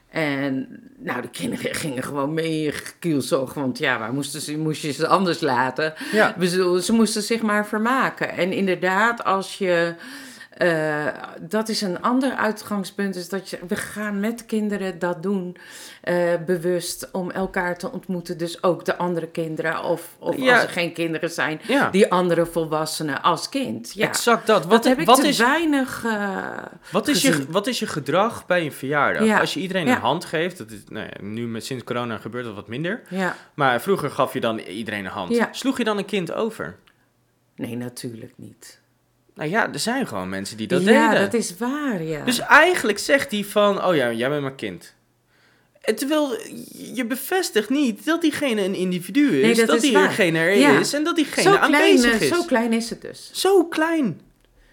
En 0.09 0.79
nou, 0.97 1.21
de 1.21 1.29
kinderen 1.29 1.75
gingen 1.75 2.03
gewoon 2.03 2.33
mee 2.33 2.73
kielzog. 2.99 3.53
Want 3.53 3.77
ja, 3.77 3.99
waar 3.99 4.13
moesten 4.13 4.41
ze, 4.41 4.57
moest 4.57 4.81
je 4.81 4.91
ze 4.91 5.07
anders 5.07 5.39
laten? 5.39 5.93
Ja. 6.11 6.45
Ze 6.81 6.93
moesten 6.93 7.21
zich 7.21 7.41
maar 7.41 7.67
vermaken. 7.67 8.29
En 8.29 8.51
inderdaad, 8.51 9.23
als 9.23 9.57
je 9.57 9.95
eh, 10.57 11.07
dat 11.41 11.69
is 11.69 11.81
een 11.81 12.01
ander 12.01 12.31
uitgangspunt. 12.35 13.13
Dus 13.13 13.29
dat 13.29 13.49
je, 13.49 13.59
we 13.67 13.75
gaan 13.75 14.19
met 14.19 14.45
kinderen 14.45 14.99
dat 14.99 15.23
doen, 15.23 15.57
eh, 16.01 16.33
bewust, 16.45 17.09
om 17.11 17.31
elkaar 17.31 17.77
te 17.77 17.91
ontmoeten. 17.91 18.37
Dus 18.37 18.63
ook 18.63 18.85
de 18.85 18.97
andere 18.97 19.27
kinderen, 19.27 19.83
of, 19.83 20.15
of 20.19 20.37
Ja. 20.37 20.53
als 20.53 20.63
er 20.63 20.69
geen 20.69 20.93
kinderen 20.93 21.29
zijn, 21.31 21.59
Ja, 21.67 21.89
die 21.89 22.11
andere 22.11 22.45
volwassenen 22.45 23.21
als 23.21 23.49
kind. 23.49 23.93
Ja. 23.93 24.07
exact 24.07 24.47
dat. 24.47 24.65
Wat 24.65 24.83
heb 24.83 24.99
ik 24.99 25.09
te 25.13 25.27
is, 25.27 25.37
weinig... 25.37 26.03
eh, 26.05 26.47
wat, 26.91 27.07
is 27.07 27.21
je, 27.21 27.45
wat 27.49 27.67
is 27.67 27.79
je 27.79 27.87
gedrag 27.87 28.45
bij 28.45 28.65
een 28.65 28.71
verjaardag? 28.73 29.25
Ja. 29.25 29.39
Als 29.39 29.53
je 29.53 29.59
iedereen 29.59 29.87
een 29.87 29.97
hand 29.97 30.25
geeft, 30.25 30.57
dat 30.57 30.71
is, 30.71 30.79
nou 30.89 31.07
nu 31.21 31.47
met, 31.47 31.65
sinds 31.65 31.83
corona 31.83 32.17
gebeurt 32.17 32.45
dat 32.45 32.55
wat 32.55 32.67
minder. 32.67 33.01
ja, 33.09 33.35
Maar 33.53 33.81
vroeger 33.81 34.11
gaf 34.11 34.33
je 34.33 34.39
dan 34.39 34.59
iedereen 34.59 35.05
een 35.05 35.11
hand. 35.11 35.47
Sloeg 35.51 35.77
je 35.77 35.83
dan 35.83 35.97
een 35.97 36.05
kind 36.05 36.33
over? 36.33 36.75
nee, 37.55 37.77
natuurlijk 37.77 38.33
niet. 38.35 38.81
Nou 39.35 39.49
ja, 39.49 39.73
er 39.73 39.79
zijn 39.79 40.07
gewoon 40.07 40.29
mensen 40.29 40.57
die 40.57 40.67
dat 40.67 40.83
ja, 40.83 41.09
deden. 41.09 41.23
dat 41.23 41.33
is 41.33 41.57
waar, 41.57 42.03
ja. 42.03 42.23
Dus 42.25 42.39
eigenlijk 42.39 42.99
zegt 42.99 43.31
hij 43.31 43.43
van, 43.43 43.85
oh 43.85 43.95
ja, 43.95 44.11
jij 44.11 44.29
bent 44.29 44.41
mijn 44.41 44.55
kind. 44.55 44.93
En 45.81 45.95
terwijl 45.95 46.37
je 46.93 47.05
bevestigt 47.05 47.69
niet 47.69 48.05
dat 48.05 48.21
diegene 48.21 48.63
een 48.63 48.75
individu 48.75 49.25
is, 49.39 49.41
Nee, 49.45 49.55
dat 49.55 49.67
dat 49.67 49.83
is 49.83 49.91
waar. 49.91 50.07
diegene 50.07 50.39
er 50.39 50.57
Ja. 50.57 50.79
is 50.79 50.93
en 50.93 51.03
dat 51.03 51.15
diegene 51.15 51.41
zo, 51.43 51.57
klein, 51.57 51.73
aanwezig 51.73 52.13
eh, 52.13 52.21
is. 52.21 52.27
zo 52.27 52.43
klein 52.43 52.73
is 52.73 52.89
het 52.89 53.01
dus. 53.01 53.29
Zo 53.33 53.65
klein. 53.65 54.21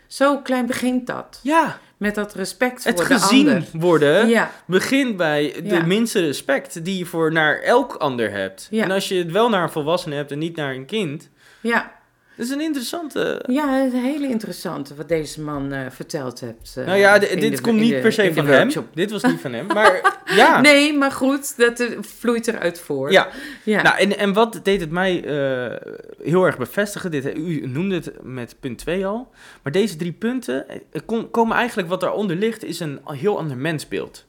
Zo 0.07 0.39
klein 0.39 0.67
begint 0.67 1.07
dat. 1.07 1.41
Ja, 1.43 1.79
Met 1.97 2.15
dat 2.15 2.35
respect 2.35 2.83
voor 2.83 2.91
het 2.91 2.99
de 3.01 3.05
gezien 3.05 3.49
ander. 3.49 3.65
worden 3.73 4.29
Ja, 4.29 4.51
begint 4.67 5.17
bij 5.17 5.53
de 5.63 5.75
Ja. 5.75 5.87
minste 5.87 6.21
respect 6.21 6.85
die 6.85 6.99
je 6.99 7.07
voor 7.07 7.33
naar 7.33 7.61
elk 7.61 7.95
ander 7.95 8.31
hebt. 8.31 8.69
Ja. 8.71 8.85
En 8.85 8.91
als 8.91 9.09
je 9.09 9.15
het 9.15 9.31
wel 9.31 9.49
naar 9.49 9.63
een 9.63 9.71
volwassene 9.71 10.15
hebt 10.15 10.31
en 10.33 10.39
niet 10.39 10.57
naar 10.57 10.75
een 10.75 10.87
kind, 10.87 11.29
ja. 11.61 11.99
Dat 12.37 12.47
is 12.47 12.53
een 12.53 12.61
interessante... 12.61 13.45
ja, 13.47 13.81
een 13.85 13.93
hele 13.93 14.29
interessante 14.29 14.95
wat 14.95 15.09
deze 15.09 15.41
man 15.41 15.73
eh, 15.73 15.81
verteld 15.91 16.41
hebt. 16.41 16.75
eh, 16.77 16.87
nou 16.87 16.99
ja, 16.99 17.19
dit 17.19 17.41
de- 17.57 17.61
komt 17.61 17.81
niet 17.81 17.91
de- 17.91 17.99
per 18.01 18.13
se 18.13 18.33
van 18.35 18.47
hem. 18.47 18.71
Dit 18.95 19.11
was 19.11 19.23
niet 19.23 19.41
van 19.41 19.53
hem, 19.53 19.67
maar 19.75 20.19
ja. 20.37 20.61
Nee, 20.61 20.93
maar 20.99 21.13
goed, 21.13 21.57
dat 21.57 21.81
eh, 21.81 21.89
vloeit 22.01 22.49
eruit 22.49 22.81
voort. 22.81 23.13
Ja, 23.13 23.29
ja. 23.65 23.83
Nou, 23.83 23.99
en, 23.99 24.19
en 24.19 24.33
wat 24.33 24.61
deed 24.63 24.81
het 24.81 24.91
mij 24.91 25.13
heel 26.23 26.45
erg 26.45 26.59
bevestigen? 26.59 27.11
Dit, 27.11 27.37
u 27.37 27.67
noemde 27.67 27.95
het 27.95 28.13
met 28.23 28.57
punt 28.61 28.79
2 28.79 29.07
al. 29.07 29.31
Maar 29.63 29.73
deze 29.73 29.97
drie 29.97 30.13
punten 30.13 30.67
kom- 31.07 31.31
komen 31.31 31.57
eigenlijk 31.57 31.89
wat 31.89 32.01
daaronder 32.01 32.37
ligt, 32.37 32.65
is 32.65 32.81
een 32.81 33.01
heel 33.05 33.39
ander 33.39 33.57
mensbeeld. 33.57 34.29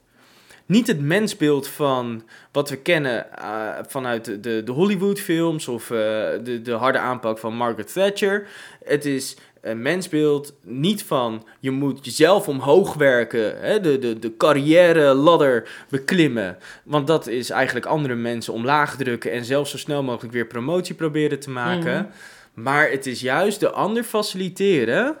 Niet 0.66 0.86
het 0.86 1.00
mensbeeld 1.00 1.68
van 1.68 2.22
wat 2.52 2.70
we 2.70 2.76
kennen 2.76 3.38
eh, 3.38 3.68
vanuit 3.86 4.24
de, 4.24 4.40
de, 4.40 4.62
de 4.64 4.72
Hollywoodfilms 4.72 5.68
of 5.68 5.90
eh, 5.90 5.98
de, 6.44 6.60
de 6.62 6.72
harde 6.72 6.98
aanpak 6.98 7.38
van 7.38 7.54
Margaret 7.54 7.92
Thatcher. 7.92 8.46
Het 8.84 9.04
is 9.04 9.36
een 9.62 9.82
mensbeeld 9.82 10.54
niet 10.62 11.02
van 11.02 11.46
je 11.60 11.70
moet 11.70 12.04
jezelf 12.04 12.48
omhoog 12.48 12.94
werken, 12.94 13.60
hè, 13.60 13.80
de, 13.80 13.98
de, 13.98 14.18
de 14.18 14.36
carrière 14.36 15.14
ladder 15.14 15.68
beklimmen. 15.88 16.58
Want 16.84 17.06
dat 17.06 17.26
is 17.26 17.50
eigenlijk 17.50 17.86
andere 17.86 18.14
mensen 18.14 18.52
omlaag 18.52 18.96
drukken 18.96 19.32
en 19.32 19.44
zelf 19.44 19.68
zo 19.68 19.78
snel 19.78 20.02
mogelijk 20.02 20.32
weer 20.32 20.46
promotie 20.46 20.94
proberen 20.94 21.40
te 21.40 21.50
maken. 21.50 21.94
Mhm. 21.94 22.62
Maar 22.62 22.90
het 22.90 23.06
is 23.06 23.20
juist 23.20 23.60
de 23.60 23.70
ander 23.70 24.02
faciliteren. 24.02 25.16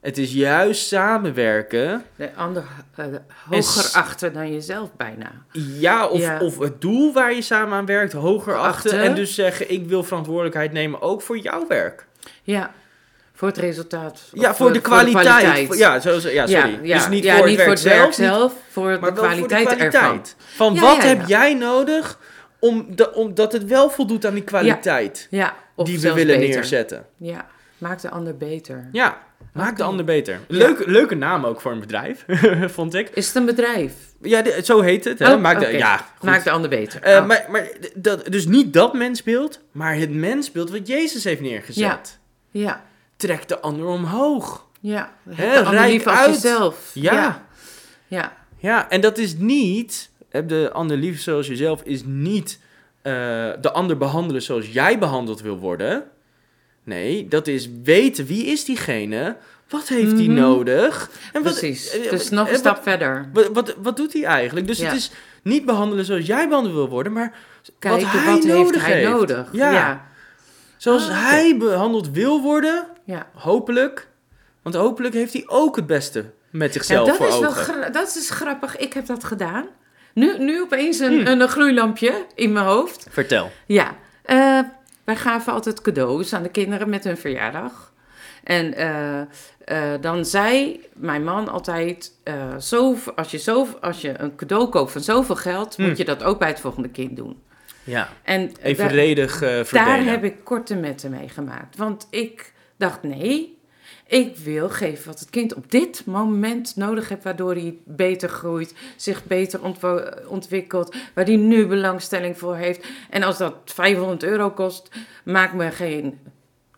Het 0.00 0.18
is 0.18 0.32
juist 0.32 0.86
samenwerken. 0.86 2.04
De 2.16 2.34
ander 2.34 2.64
eh, 2.96 3.04
hoger 3.50 3.90
achter 4.00 4.32
dan 4.32 4.52
jezelf 4.52 4.88
bijna. 4.96 5.30
Ja 5.52 6.06
of, 6.06 6.20
Ja. 6.20 6.38
of 6.40 6.58
het 6.58 6.80
doel 6.80 7.12
waar 7.12 7.34
je 7.34 7.42
samen 7.42 7.78
aan 7.78 7.86
werkt 7.86 8.12
hoger 8.12 8.54
achter. 8.56 8.90
Achter. 8.90 9.00
En 9.04 9.14
dus 9.14 9.34
zeggen, 9.34 9.70
ik 9.70 9.86
wil 9.86 10.02
verantwoordelijkheid 10.04 10.72
nemen 10.72 11.00
ook 11.02 11.22
voor 11.22 11.38
jouw 11.38 11.66
werk. 11.66 12.06
Ja, 12.42 12.70
voor 13.34 13.48
het 13.48 13.56
resultaat. 13.56 14.28
Ja, 14.32 14.54
voor, 14.54 14.72
de 14.72 14.80
kwaliteit. 14.80 15.66
Voor- 15.66 15.76
ja, 15.76 16.00
zo, 16.00 16.18
zo- 16.18 16.28
ja, 16.28 16.46
sorry. 16.46 16.78
Ja, 16.82 16.94
dus 16.96 17.08
niet 17.08 17.24
ja, 17.24 17.36
voor 17.36 17.46
niet 17.46 17.64
het 17.64 17.82
werk 17.82 18.12
zelf, 18.12 18.52
niet- 18.52 18.62
voor 18.70 18.92
de 18.92 18.98
maar 18.98 19.14
wel 19.14 19.24
kwaliteit, 19.24 19.68
voor 19.68 19.76
de 19.78 19.84
ervan. 19.84 20.00
kwaliteit. 20.00 20.36
Van 20.56 20.78
wat 20.80 21.02
heb 21.02 21.26
jij 21.26 21.54
nodig 21.54 22.18
om 22.58 22.86
de, 22.96 23.14
omdat 23.14 23.52
het 23.52 23.64
wel 23.64 23.90
voldoet 23.90 24.26
aan 24.26 24.34
die 24.34 24.44
kwaliteit 24.44 25.26
Ja, 25.30 25.54
of 25.74 25.86
die 25.86 26.00
we 26.00 26.12
willen 26.12 26.38
beter. 26.38 26.54
neerzetten. 26.54 27.06
Ja, 27.16 27.46
maak 27.78 28.00
de 28.00 28.10
ander 28.10 28.36
beter. 28.36 28.88
Ja, 28.92 29.18
maak 29.52 29.76
de 29.76 29.82
ander 29.82 30.04
beter. 30.04 30.40
Leuke, 30.48 30.90
leuke 30.90 31.14
naam 31.14 31.44
ook 31.44 31.60
voor 31.60 31.72
een 31.72 31.80
bedrijf, 31.80 32.24
vond 32.76 32.94
ik. 32.94 33.08
Is 33.08 33.26
het 33.26 33.34
een 33.36 33.44
bedrijf? 33.44 33.92
Ja, 34.22 34.62
zo 34.62 34.80
heet 34.80 35.04
het. 35.04 35.18
Hè? 35.18 35.32
Oh, 35.32 35.40
maak 35.40 35.60
de, 35.60 35.66
ja, 35.66 35.96
goed. 35.96 36.28
Maak 36.28 36.44
de 36.44 36.50
ander 36.50 36.70
beter. 36.70 37.02
Eh, 37.02 37.16
Oh. 37.20 37.26
maar 37.26 37.46
maar 37.50 37.68
dat, 37.94 38.26
dus 38.26 38.46
niet 38.46 38.72
dat 38.72 38.94
mensbeeld, 38.94 39.60
maar 39.72 39.94
het 39.96 40.10
mensbeeld 40.10 40.70
wat 40.70 40.86
Jezus 40.86 41.24
heeft 41.24 41.40
neergezet. 41.40 42.18
Ja, 42.50 42.84
Trek 43.16 43.48
de 43.48 43.60
ander 43.60 43.86
omhoog. 43.86 44.66
ja. 44.80 45.12
Hè, 45.30 45.60
rijk 45.60 46.06
uit. 46.06 46.34
jezelf. 46.34 46.90
Ja. 46.94 47.12
ja. 47.12 47.46
Ja. 48.06 48.36
Ja, 48.60 48.90
en 48.90 49.00
dat 49.00 49.18
is 49.18 49.34
niet, 49.36 50.10
heb 50.28 50.48
de 50.48 50.70
ander 50.72 50.96
lief 50.96 51.20
zoals 51.20 51.46
jezelf, 51.46 51.82
is 51.82 52.02
niet 52.04 52.58
eh, 53.02 53.12
de 53.60 53.70
ander 53.72 53.96
behandelen 53.96 54.42
zoals 54.42 54.66
jij 54.72 54.98
behandeld 54.98 55.40
wil 55.40 55.58
worden. 55.58 56.04
Nee, 56.88 57.28
dat 57.28 57.46
is 57.46 57.68
weten 57.84 58.26
wie 58.26 58.44
is 58.46 58.64
diegene, 58.64 59.36
wat 59.68 59.88
heeft 59.88 60.12
hij 60.12 60.22
Mhm. 60.26 60.34
nodig. 60.34 61.10
En 61.32 61.42
wat, 61.42 61.52
Precies. 61.58 61.90
eh, 61.90 62.10
Dus 62.10 62.28
nog 62.28 62.46
eh, 62.46 62.52
een 62.52 62.58
stap 62.58 62.74
wat, 62.74 62.82
verder. 62.84 63.28
wat, 63.32 63.48
wat, 63.52 63.74
wat 63.82 63.96
doet 63.96 64.12
hij 64.12 64.24
eigenlijk? 64.24 64.66
Dus 64.66 64.78
Ja. 64.78 64.86
het 64.86 64.96
is 64.96 65.10
niet 65.42 65.64
behandelen 65.64 66.04
zoals 66.04 66.26
jij 66.26 66.48
behandeld 66.48 66.74
wil 66.74 66.88
worden, 66.88 67.12
maar 67.12 67.32
Kijken, 67.78 68.02
wat 68.02 68.12
hij 68.22 68.32
heeft 68.32 68.46
nodig 68.46 68.86
hij 68.86 68.96
heeft. 68.98 69.10
nodig? 69.10 69.48
Ja. 69.52 69.70
Ja. 69.72 70.06
zoals 70.76 71.08
Ah, 71.08 71.28
hij 71.30 71.56
behandeld 71.56 72.10
wil 72.10 72.42
worden, 72.42 72.86
ja. 73.04 73.26
hopelijk. 73.34 74.08
Want 74.62 74.74
hopelijk 74.76 75.14
heeft 75.14 75.32
hij 75.32 75.42
ook 75.46 75.76
het 75.76 75.86
beste 75.86 76.24
met 76.50 76.72
zichzelf 76.72 77.06
dat, 77.06 77.16
voor 77.16 77.26
is 77.28 77.38
wel 77.38 77.48
ogen. 77.50 77.92
dat 77.92 78.16
is 78.16 78.30
grappig. 78.30 78.76
Ik 78.76 78.92
heb 78.92 79.06
dat 79.06 79.24
gedaan. 79.24 79.66
Nu, 80.14 80.38
nu 80.38 80.60
opeens 80.62 80.98
een, 80.98 81.12
Hmm. 81.18 81.26
een, 81.26 81.40
een 81.40 81.48
gloeilampje 81.48 82.26
in 82.34 82.52
mijn 82.52 82.66
hoofd. 82.66 83.06
Vertel. 83.10 83.50
Ja, 83.66 83.96
eh, 84.22 84.58
wij 85.08 85.16
gaven 85.16 85.52
altijd 85.52 85.80
cadeaus 85.82 86.32
aan 86.32 86.42
de 86.42 86.48
kinderen 86.48 86.88
met 86.88 87.04
hun 87.04 87.16
verjaardag. 87.16 87.92
En 88.44 88.74
eh, 88.74 89.20
eh, 89.64 90.00
dan 90.00 90.24
zei 90.24 90.80
mijn 90.94 91.24
man 91.24 91.48
altijd, 91.48 92.12
eh, 92.24 92.56
zo, 92.56 92.96
als, 93.16 93.30
je 93.30 93.38
zo, 93.38 93.66
als 93.80 94.00
je 94.00 94.14
een 94.20 94.36
cadeau 94.36 94.68
koopt 94.68 94.92
van 94.92 95.00
zoveel 95.00 95.36
geld, 95.36 95.76
Hmm. 95.76 95.86
moet 95.88 95.96
je 95.96 96.04
dat 96.04 96.22
ook 96.22 96.38
bij 96.38 96.48
het 96.48 96.60
volgende 96.60 96.88
kind 96.88 97.16
doen. 97.16 97.42
Ja, 97.84 98.08
En 98.22 98.46
daar- 98.46 98.56
evenredig 98.62 99.38
daar 99.40 99.64
verdelen. 99.66 100.06
heb 100.06 100.24
ik 100.24 100.44
korte 100.44 100.74
metten 100.74 101.10
mee 101.10 101.28
gemaakt. 101.28 101.76
Want 101.76 102.06
ik 102.10 102.52
dacht, 102.76 103.02
nee, 103.02 103.57
ik 104.08 104.36
wil 104.36 104.70
geven 104.70 105.06
wat 105.06 105.20
het 105.20 105.30
kind 105.30 105.54
op 105.54 105.70
dit 105.70 106.06
moment 106.06 106.76
nodig 106.76 107.08
heeft, 107.08 107.22
waardoor 107.22 107.54
hij 107.54 107.76
beter 107.84 108.28
groeit, 108.28 108.74
zich 108.96 109.24
beter 109.24 109.60
ontwikkelt, 110.28 110.96
waar 111.14 111.24
hij 111.24 111.36
nu 111.36 111.66
belangstelling 111.66 112.38
voor 112.38 112.56
heeft. 112.56 112.86
En 113.10 113.22
als 113.22 113.38
dat 113.38 113.54
500 113.64 114.22
euro 114.22 114.50
kost, 114.50 114.88
maakt 115.24 115.54
me 115.54 115.70
geen 115.70 116.18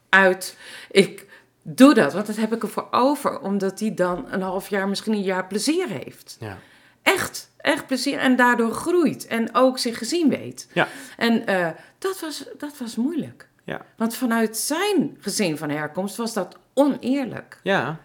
uit. 0.09 0.57
Ik 0.91 1.27
doe 1.63 1.95
dat, 1.95 2.13
want 2.13 2.27
dat 2.27 2.37
heb 2.37 2.55
ik 2.55 2.63
ervoor 2.63 2.89
over, 2.91 3.41
omdat 3.41 3.81
hij 3.81 3.95
dan 3.95 4.27
een 4.31 4.43
half 4.43 4.69
jaar, 4.69 4.89
misschien 4.89 5.13
een 5.13 5.23
jaar 5.23 5.47
plezier 5.47 5.89
heeft. 5.89 6.37
Ja. 6.41 6.59
Echt, 7.03 7.51
echt 7.57 7.87
plezier 7.87 8.19
en 8.19 8.37
daardoor 8.37 8.73
groeit 8.73 9.27
en 9.27 9.55
ook 9.55 9.79
zich 9.79 9.99
gezien 9.99 10.29
weet. 10.29 10.69
Ja. 10.73 10.89
En 11.17 11.47
eh, 11.47 11.69
dat, 11.99 12.21
was, 12.21 12.45
dat 12.59 12.79
was 12.79 12.97
moeilijk. 12.97 13.49
Ja. 13.65 13.81
Want 13.97 14.15
vanuit 14.17 14.57
zijn 14.57 15.17
gezin 15.21 15.57
van 15.57 15.71
herkomst 15.71 16.17
was 16.17 16.33
dat 16.33 16.57
oneerlijk. 16.75 17.61
Ja, 17.63 17.97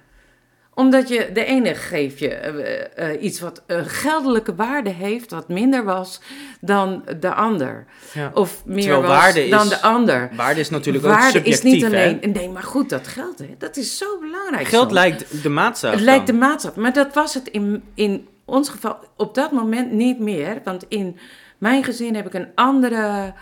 Omdat 0.74 1.08
je 1.08 1.30
de 1.34 1.46
ene 1.46 1.76
geeft 1.76 2.20
je 2.20 2.30
eh, 2.30 3.12
eh, 3.14 3.24
iets 3.24 3.40
wat 3.40 3.64
een 3.68 3.86
geldelijke 3.86 4.56
waarde 4.56 4.90
heeft, 4.90 5.32
wat 5.32 5.50
minder 5.50 5.84
was 5.84 6.22
dan 6.62 7.04
de 7.20 7.34
ander. 7.34 7.86
ja. 8.14 8.32
Of 8.34 8.66
meer 8.66 8.82
Terwijl 8.82 9.02
was 9.02 9.10
waarde 9.12 9.44
is- 9.44 9.50
dan 9.50 9.68
de 9.70 9.82
ander. 9.82 10.30
Waarde 10.36 10.60
is 10.60 10.70
natuurlijk 10.70 11.06
ook 11.06 11.12
waarde 11.12 11.32
subjectief, 11.38 11.54
is 11.66 11.72
niet 11.72 11.82
hè? 11.82 11.88
alleen. 11.88 12.32
Nee, 12.34 12.50
maar 12.50 12.64
goed, 12.64 12.90
dat 12.90 13.08
geld, 13.08 13.40
hè, 13.40 13.56
dat 13.58 13.78
is 13.78 13.98
zo 13.98 14.20
belangrijk. 14.20 14.68
Geld 14.68 14.82
soms. 14.82 14.94
lijkt 14.94 15.44
de 15.44 15.50
maatstaf 15.50 15.92
Het 15.92 16.02
lijkt 16.02 16.28
de 16.28 16.34
maatstaf, 16.34 16.76
maar 16.76 16.94
dat 16.94 17.14
was 17.14 17.34
het 17.34 17.48
in, 17.48 17.84
in 17.94 18.28
ons 18.46 18.70
geval 18.70 18.98
op 19.18 19.36
dat 19.36 19.52
moment 19.52 19.92
niet 19.92 20.20
meer. 20.20 20.62
Want 20.64 20.86
in 20.88 21.18
mijn 21.58 21.84
gezin 21.84 22.16
heb 22.16 22.26
ik 22.26 22.34
een 22.34 22.48
andere, 22.56 23.34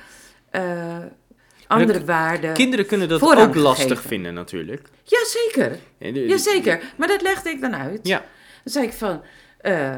eh 0.50 0.98
andere 1.68 2.06
waarde. 2.06 2.52
Kinderen 2.52 2.86
kunnen 2.86 3.10
dat 3.10 3.22
ook 3.22 3.56
lastig 3.56 4.02
vinden 4.02 4.34
natuurlijk. 4.34 4.88
Jazeker, 5.04 5.78
jazeker. 6.28 6.82
Maar 6.96 7.08
dat 7.08 7.22
legde 7.22 7.50
ik 7.50 7.62
dan 7.62 7.76
uit. 7.76 8.00
Ja. 8.08 8.18
Dan 8.64 8.74
zei 8.74 8.86
ik 8.86 8.94
van, 8.94 9.22
eh, 9.58 9.96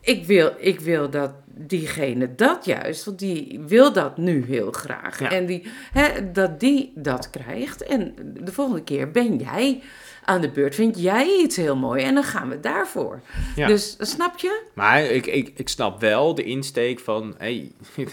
ik, 0.00 0.24
wil, 0.24 0.52
ik 0.58 0.80
wil 0.80 1.10
dat 1.10 1.32
diegene 1.46 2.34
dat 2.34 2.64
juist, 2.64 3.04
want 3.04 3.18
die 3.18 3.60
wil 3.66 3.92
dat 3.92 4.16
nu 4.16 4.44
heel 4.46 4.72
graag. 4.72 5.18
Ja. 5.18 5.30
En 5.30 5.46
die, 5.46 5.66
hè, 5.92 6.32
dat 6.32 6.60
die 6.60 6.92
dat 6.94 7.30
krijgt. 7.30 7.82
En 7.82 8.14
de 8.40 8.52
volgende 8.52 8.82
keer 8.82 9.10
ben 9.10 9.36
jij 9.36 9.82
aan 10.24 10.40
de 10.40 10.50
beurt, 10.50 10.74
vind 10.74 11.00
jij 11.00 11.38
iets 11.42 11.56
heel 11.56 11.76
mooi 11.76 12.02
en 12.02 12.14
dan 12.14 12.24
gaan 12.24 12.48
we 12.48 12.60
daarvoor. 12.60 13.20
Ja. 13.56 13.66
Dus 13.66 13.96
snap 13.98 14.38
je? 14.38 14.62
Maar 14.74 15.02
ik, 15.02 15.26
ik, 15.26 15.52
ik 15.54 15.68
snap 15.68 16.00
wel 16.00 16.34
de 16.34 16.44
insteek 16.44 17.00
van, 17.00 17.34
hey, 17.38 17.72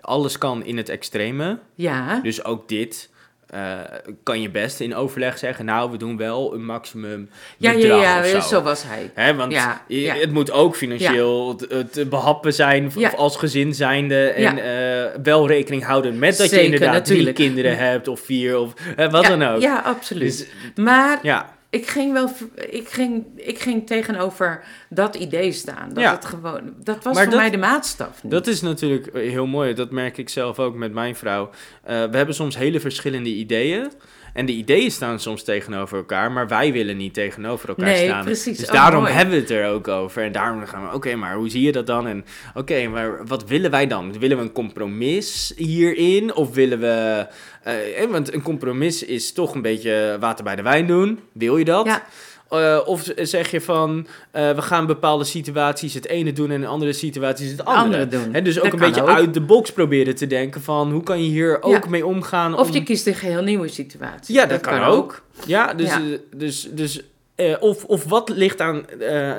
alles 0.00 0.38
kan 0.38 0.64
in 0.64 0.76
het 0.76 0.88
extreme. 0.88 1.58
Ja, 1.74 2.20
Dus 2.22 2.44
ook 2.44 2.68
dit. 2.68 3.08
eh, 3.50 3.78
kan 4.22 4.40
je 4.40 4.50
best 4.50 4.80
in 4.80 4.94
overleg 4.94 5.38
zeggen, 5.38 5.64
nou, 5.64 5.90
we 5.90 5.96
doen 5.96 6.16
wel 6.16 6.54
een 6.54 6.64
maximum 6.64 7.30
Ja, 7.56 7.70
ja, 7.70 7.96
ja, 8.02 8.24
zo. 8.24 8.40
zo. 8.40 8.62
was 8.62 8.82
hij. 8.86 9.10
Hè, 9.14 9.34
want 9.34 9.52
Ja, 9.52 9.84
je- 9.88 10.00
ja. 10.00 10.14
het 10.14 10.32
moet 10.32 10.50
ook 10.50 10.76
financieel 10.76 11.54
te, 11.54 11.86
te 11.90 12.06
behappen 12.06 12.54
zijn 12.54 12.92
als 13.16 13.36
gezin 13.36 13.74
zijnde. 13.74 14.26
En 14.28 14.58
eh, 14.58 15.20
wel 15.22 15.46
rekening 15.46 15.84
houden 15.84 16.18
met 16.18 16.36
dat 16.36 16.50
je 16.50 16.62
inderdaad 16.62 16.92
natuurlijk. 16.92 17.36
drie 17.36 17.46
kinderen 17.48 17.76
hebt 17.78 18.08
of 18.08 18.20
vier 18.20 18.58
of 18.58 18.72
wat 19.10 19.24
dan 19.24 19.42
ook. 19.42 19.60
Ja, 19.60 19.78
absoluut. 19.84 20.38
Dus, 20.74 20.84
maar 20.84 21.18
ja, 21.22 21.52
ik 21.70 21.86
ging 21.86 22.12
wel, 22.12 22.30
ik 22.70 22.88
ging, 22.88 23.24
ik 23.36 23.58
ging 23.58 23.86
tegenover 23.86 24.64
dat 24.88 25.14
idee 25.14 25.52
staan. 25.52 25.88
Dat 25.88 26.02
Ja. 26.02 26.10
het 26.12 26.24
gewoon, 26.24 26.60
dat 26.84 27.04
was 27.04 27.14
Maar 27.14 27.22
voor 27.22 27.32
dat- 27.32 27.40
mij 27.40 27.50
de 27.50 27.56
maatstaf. 27.56 28.22
niet. 28.22 28.32
dat 28.32 28.46
is 28.46 28.60
natuurlijk 28.60 29.10
heel 29.16 29.46
mooi. 29.46 29.74
Dat 29.74 29.90
merk 29.90 30.18
ik 30.18 30.28
zelf 30.28 30.58
ook 30.58 30.74
met 30.74 30.92
mijn 30.92 31.16
vrouw. 31.16 31.50
Eh, 31.82 32.04
we 32.04 32.16
hebben 32.16 32.34
soms 32.34 32.56
hele 32.56 32.80
verschillende 32.80 33.28
ideeën. 33.28 33.90
En 34.34 34.46
de 34.46 34.52
ideeën 34.52 34.90
staan 34.90 35.20
soms 35.20 35.44
tegenover 35.44 35.96
elkaar, 35.98 36.32
maar 36.32 36.48
wij 36.48 36.72
willen 36.72 36.96
niet 36.96 37.14
tegenover 37.14 37.68
elkaar 37.68 37.84
Nee, 37.84 38.06
staan. 38.06 38.24
precies. 38.24 38.58
Dus 38.58 38.66
Oh, 38.68 38.72
daarom 38.74 39.02
mooi. 39.02 39.12
hebben 39.14 39.34
we 39.34 39.40
het 39.40 39.50
er 39.50 39.68
ook 39.68 39.88
over. 39.88 40.22
En 40.22 40.32
daarom 40.32 40.66
gaan 40.66 40.88
we, 40.88 40.94
oké, 40.94 41.14
maar 41.14 41.34
hoe 41.34 41.48
zie 41.48 41.62
je 41.62 41.72
dat 41.72 41.86
dan? 41.86 42.06
En 42.06 42.24
oké, 42.54 42.88
maar 42.88 43.26
wat 43.26 43.44
willen 43.48 43.70
wij 43.70 43.86
dan? 43.86 44.18
Willen 44.18 44.36
we 44.36 44.42
een 44.42 44.52
compromis 44.52 45.52
hierin? 45.56 46.34
Of 46.34 46.54
willen 46.54 46.80
we... 46.80 47.26
eh, 47.62 48.02
eh, 48.02 48.10
want 48.10 48.34
een 48.34 48.42
compromis 48.42 49.04
is 49.04 49.32
toch 49.32 49.54
een 49.54 49.62
beetje 49.62 50.16
water 50.20 50.44
bij 50.44 50.56
de 50.56 50.62
wijn 50.62 50.86
doen. 50.86 51.20
Wil 51.32 51.56
je 51.56 51.64
dat? 51.64 51.86
Ja. 51.86 52.02
Eh, 52.50 52.80
of 52.84 53.08
zeg 53.16 53.50
je 53.50 53.60
van, 53.60 54.06
eh, 54.30 54.50
we 54.50 54.62
gaan 54.62 54.86
bepaalde 54.86 55.24
situaties 55.24 55.94
het 55.94 56.06
ene 56.06 56.32
doen 56.32 56.50
en 56.50 56.60
in 56.62 56.66
andere 56.68 56.92
situaties 56.92 57.50
het 57.50 57.64
andere. 57.64 57.84
andere 57.84 58.06
doen. 58.08 58.34
Hè, 58.34 58.42
dus 58.42 58.58
ook 58.58 58.64
Dat 58.64 58.72
een 58.72 58.78
beetje 58.78 59.02
ook. 59.02 59.08
uit 59.08 59.34
de 59.34 59.40
box 59.40 59.72
proberen 59.72 60.14
te 60.14 60.26
denken 60.26 60.62
van, 60.62 60.90
hoe 60.92 61.02
kan 61.02 61.22
je 61.22 61.28
hier 61.30 61.62
ook 61.62 61.84
Ja. 61.84 61.90
mee 61.90 62.06
omgaan? 62.06 62.58
Of 62.58 62.68
om- 62.68 62.74
je 62.74 62.82
kiest 62.82 63.06
een 63.06 63.14
geheel 63.14 63.42
nieuwe 63.42 63.68
situatie. 63.68 64.34
ja, 64.34 64.46
dat, 64.46 64.60
kan, 64.60 64.82
ook. 64.82 65.22
Ja, 65.46 65.74
dus, 65.74 65.88
Ja. 65.88 65.96
eh, 66.00 66.18
dus, 66.36 66.68
dus 66.72 67.02
of, 67.60 67.84
of 67.84 68.04
wat 68.04 68.28
ligt 68.28 68.60
aan 68.60 68.84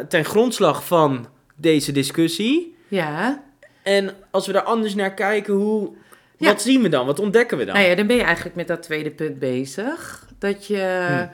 ten 0.09 0.25
grondslag 0.25 0.85
van 0.85 1.27
deze 1.55 1.91
discussie? 1.91 2.75
Ja. 2.87 3.43
En 3.83 4.11
als 4.31 4.47
we 4.47 4.53
daar 4.53 4.61
anders 4.63 4.95
naar 4.95 5.13
kijken, 5.13 5.53
hoe, 5.53 5.89
Ja. 6.37 6.47
wat 6.47 6.61
zien 6.61 6.81
we 6.81 6.89
dan? 6.89 7.05
Wat 7.05 7.19
ontdekken 7.19 7.57
we 7.57 7.65
dan? 7.65 7.75
Nou 7.75 7.87
ja, 7.87 7.95
dan 7.95 8.07
ben 8.07 8.15
je 8.15 8.23
eigenlijk 8.23 8.55
met 8.55 8.67
dat 8.67 8.83
tweede 8.83 9.11
punt 9.11 9.39
bezig. 9.39 10.27
Dat 10.39 10.67
je... 10.67 11.27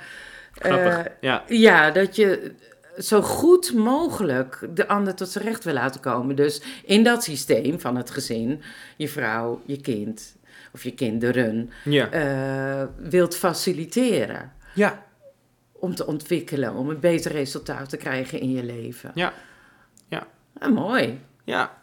Grappig. 0.60 0.98
eh, 1.06 1.12
ja. 1.22 1.44
Ja, 1.48 1.92
dat 1.92 2.16
je 2.16 2.52
zo 2.98 3.22
goed 3.22 3.74
mogelijk 3.74 4.68
de 4.74 4.88
ander 4.88 5.16
tot 5.16 5.30
zijn 5.30 5.44
recht 5.46 5.64
wil 5.64 5.74
laten 5.74 6.02
komen. 6.02 6.36
Dus 6.36 6.62
in 6.86 7.04
dat 7.04 7.24
systeem 7.24 7.80
van 7.80 7.96
het 7.96 8.10
gezin, 8.12 8.62
je 8.96 9.10
vrouw, 9.10 9.62
je 9.66 9.82
kind 9.82 10.36
of 10.74 10.84
je 10.84 10.94
kinderen, 10.94 11.70
Ja. 11.84 12.10
eh, 12.12 12.88
wilt 12.98 13.36
faciliteren. 13.36 14.52
ja. 14.76 15.06
Om 15.80 15.96
te 15.96 16.06
ontwikkelen, 16.08 16.74
om 16.74 16.90
een 16.90 17.00
beter 17.00 17.32
resultaat 17.32 17.90
te 17.90 17.98
krijgen 17.98 18.40
in 18.40 18.52
je 18.52 18.64
leven. 18.64 19.12
Ja. 19.14 19.34
Ja. 20.08 20.28
Ah, 20.60 20.74
mooi. 20.74 21.22
Ja. 21.44 21.78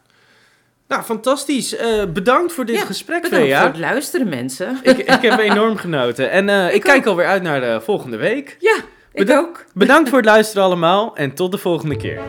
Nou, 0.95 1.07
fantastisch. 1.07 1.77
Eh, 1.77 2.05
bedankt 2.13 2.53
voor 2.53 2.65
dit 2.65 2.77
Ja, 2.77 2.85
gesprek, 2.85 3.23
Bedankt 3.23 3.55
voor 3.55 3.67
het 3.67 3.79
luisteren, 3.79 4.29
mensen. 4.29 4.79
Ik, 4.83 4.99
ik 4.99 5.23
heb 5.23 5.39
enorm 5.51 5.77
genoten. 5.77 6.31
En 6.31 6.49
eh, 6.49 6.67
ik, 6.67 6.75
Ik 6.75 6.81
kijk 6.83 7.07
alweer 7.07 7.27
uit 7.27 7.43
naar 7.43 7.61
de 7.61 7.81
volgende 7.81 8.17
week. 8.17 8.57
Ja, 8.61 8.77
ik 9.13 9.31
ook. 9.31 9.65
Bedankt 9.73 10.09
voor 10.09 10.19
het 10.19 10.27
luisteren 10.27 10.65
allemaal 10.65 11.17
en 11.17 11.35
tot 11.35 11.51
de 11.53 11.59
volgende 11.59 11.97
keer. 11.97 12.21